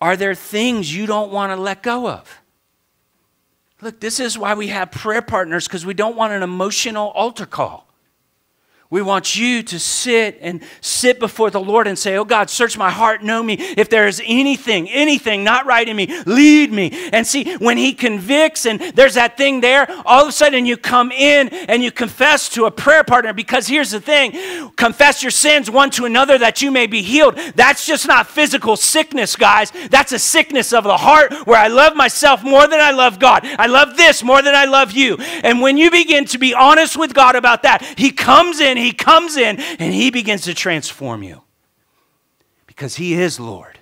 Are 0.00 0.16
there 0.16 0.34
things 0.34 0.94
you 0.94 1.06
don't 1.06 1.32
want 1.32 1.52
to 1.52 1.56
let 1.56 1.82
go 1.82 2.08
of? 2.08 2.40
Look, 3.80 4.00
this 4.00 4.20
is 4.20 4.36
why 4.36 4.54
we 4.54 4.68
have 4.68 4.90
prayer 4.90 5.22
partners 5.22 5.66
because 5.66 5.86
we 5.86 5.94
don't 5.94 6.16
want 6.16 6.32
an 6.32 6.42
emotional 6.42 7.08
altar 7.10 7.46
call. 7.46 7.88
We 8.94 9.02
want 9.02 9.34
you 9.34 9.64
to 9.64 9.80
sit 9.80 10.38
and 10.40 10.62
sit 10.80 11.18
before 11.18 11.50
the 11.50 11.58
Lord 11.58 11.88
and 11.88 11.98
say, 11.98 12.16
Oh 12.16 12.24
God, 12.24 12.48
search 12.48 12.78
my 12.78 12.92
heart, 12.92 13.24
know 13.24 13.42
me. 13.42 13.54
If 13.54 13.88
there 13.88 14.06
is 14.06 14.22
anything, 14.24 14.88
anything 14.88 15.42
not 15.42 15.66
right 15.66 15.88
in 15.88 15.96
me, 15.96 16.22
lead 16.26 16.72
me. 16.72 16.92
And 17.12 17.26
see, 17.26 17.56
when 17.56 17.76
He 17.76 17.92
convicts 17.92 18.66
and 18.66 18.80
there's 18.80 19.14
that 19.14 19.36
thing 19.36 19.60
there, 19.62 19.90
all 20.06 20.22
of 20.22 20.28
a 20.28 20.32
sudden 20.32 20.64
you 20.64 20.76
come 20.76 21.10
in 21.10 21.48
and 21.48 21.82
you 21.82 21.90
confess 21.90 22.48
to 22.50 22.66
a 22.66 22.70
prayer 22.70 23.02
partner 23.02 23.32
because 23.32 23.66
here's 23.66 23.90
the 23.90 24.00
thing 24.00 24.70
confess 24.76 25.24
your 25.24 25.32
sins 25.32 25.68
one 25.68 25.90
to 25.90 26.04
another 26.04 26.38
that 26.38 26.62
you 26.62 26.70
may 26.70 26.86
be 26.86 27.02
healed. 27.02 27.36
That's 27.56 27.84
just 27.84 28.06
not 28.06 28.28
physical 28.28 28.76
sickness, 28.76 29.34
guys. 29.34 29.72
That's 29.90 30.12
a 30.12 30.20
sickness 30.20 30.72
of 30.72 30.84
the 30.84 30.98
heart 30.98 31.34
where 31.48 31.58
I 31.58 31.66
love 31.66 31.96
myself 31.96 32.44
more 32.44 32.68
than 32.68 32.78
I 32.78 32.92
love 32.92 33.18
God. 33.18 33.44
I 33.58 33.66
love 33.66 33.96
this 33.96 34.22
more 34.22 34.40
than 34.40 34.54
I 34.54 34.66
love 34.66 34.92
you. 34.92 35.16
And 35.16 35.60
when 35.60 35.78
you 35.78 35.90
begin 35.90 36.26
to 36.26 36.38
be 36.38 36.54
honest 36.54 36.96
with 36.96 37.12
God 37.12 37.34
about 37.34 37.64
that, 37.64 37.82
He 37.98 38.12
comes 38.12 38.60
in 38.60 38.83
he 38.84 38.92
comes 38.92 39.36
in 39.36 39.60
and 39.60 39.94
he 39.94 40.10
begins 40.10 40.42
to 40.42 40.54
transform 40.54 41.22
you 41.22 41.42
because 42.66 42.96
he 42.96 43.14
is 43.14 43.40
Lord. 43.40 43.78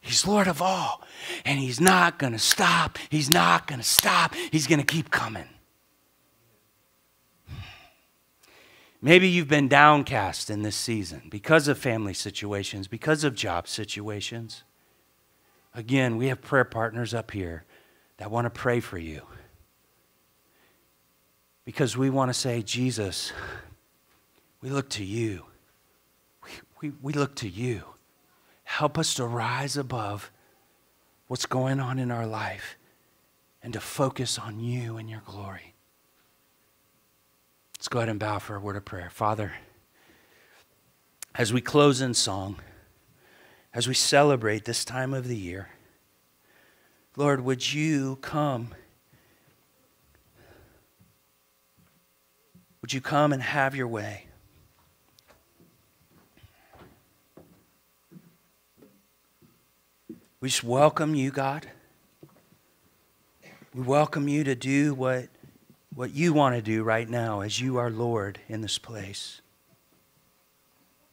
He's 0.00 0.26
Lord 0.26 0.48
of 0.48 0.62
all. 0.62 1.02
And 1.44 1.58
he's 1.58 1.80
not 1.80 2.18
going 2.18 2.32
to 2.32 2.38
stop. 2.38 2.98
He's 3.10 3.30
not 3.30 3.66
going 3.66 3.80
to 3.80 3.86
stop. 3.86 4.34
He's 4.34 4.66
going 4.66 4.80
to 4.80 4.86
keep 4.86 5.10
coming. 5.10 5.48
Maybe 9.02 9.28
you've 9.28 9.48
been 9.48 9.68
downcast 9.68 10.50
in 10.50 10.62
this 10.62 10.76
season 10.76 11.22
because 11.30 11.68
of 11.68 11.78
family 11.78 12.12
situations, 12.12 12.86
because 12.86 13.24
of 13.24 13.34
job 13.34 13.66
situations. 13.66 14.64
Again, 15.74 16.16
we 16.16 16.26
have 16.26 16.42
prayer 16.42 16.64
partners 16.64 17.14
up 17.14 17.30
here 17.30 17.64
that 18.18 18.30
want 18.30 18.44
to 18.44 18.50
pray 18.50 18.80
for 18.80 18.98
you 18.98 19.22
because 21.64 21.96
we 21.96 22.10
want 22.10 22.28
to 22.28 22.34
say, 22.34 22.62
Jesus, 22.62 23.32
we 24.62 24.70
look 24.70 24.88
to 24.90 25.04
you. 25.04 25.44
We, 26.44 26.50
we, 26.80 26.96
we 27.02 27.12
look 27.12 27.34
to 27.36 27.48
you. 27.48 27.82
Help 28.64 28.98
us 28.98 29.14
to 29.14 29.26
rise 29.26 29.76
above 29.76 30.30
what's 31.26 31.46
going 31.46 31.80
on 31.80 31.98
in 31.98 32.10
our 32.10 32.26
life 32.26 32.76
and 33.62 33.72
to 33.72 33.80
focus 33.80 34.38
on 34.38 34.60
you 34.60 34.96
and 34.96 35.08
your 35.08 35.22
glory. 35.24 35.74
Let's 37.78 37.88
go 37.88 37.98
ahead 38.00 38.08
and 38.08 38.20
bow 38.20 38.38
for 38.38 38.56
a 38.56 38.60
word 38.60 38.76
of 38.76 38.84
prayer. 38.84 39.10
Father, 39.10 39.52
as 41.34 41.52
we 41.52 41.60
close 41.60 42.00
in 42.00 42.14
song, 42.14 42.56
as 43.72 43.88
we 43.88 43.94
celebrate 43.94 44.64
this 44.64 44.84
time 44.84 45.14
of 45.14 45.28
the 45.28 45.36
year, 45.36 45.70
Lord, 47.16 47.42
would 47.42 47.72
you 47.72 48.16
come? 48.20 48.74
Would 52.82 52.92
you 52.92 53.00
come 53.00 53.32
and 53.32 53.42
have 53.42 53.74
your 53.74 53.88
way? 53.88 54.26
We 60.40 60.48
just 60.48 60.64
welcome 60.64 61.14
you, 61.14 61.30
God. 61.30 61.66
We 63.74 63.82
welcome 63.82 64.26
you 64.26 64.42
to 64.44 64.54
do 64.54 64.94
what, 64.94 65.28
what 65.94 66.14
you 66.14 66.32
want 66.32 66.54
to 66.54 66.62
do 66.62 66.82
right 66.82 67.06
now 67.06 67.40
as 67.40 67.60
you 67.60 67.76
are 67.76 67.90
Lord 67.90 68.40
in 68.48 68.62
this 68.62 68.78
place. 68.78 69.42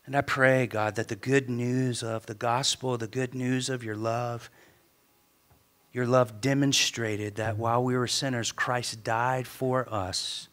And 0.05 0.15
I 0.15 0.21
pray, 0.21 0.65
God, 0.65 0.95
that 0.95 1.09
the 1.09 1.17
good 1.17 1.49
news 1.49 2.01
of 2.03 2.25
the 2.25 2.35
gospel, 2.35 2.97
the 2.97 3.05
good 3.05 3.35
news 3.35 3.67
of 3.67 3.83
your 3.83 3.97
love, 3.97 4.49
your 5.91 6.05
love 6.05 6.39
demonstrated 6.39 7.35
that 7.35 7.57
while 7.57 7.83
we 7.83 7.97
were 7.97 8.07
sinners, 8.07 8.53
Christ 8.53 9.03
died 9.03 9.45
for 9.45 9.93
us. 9.93 10.47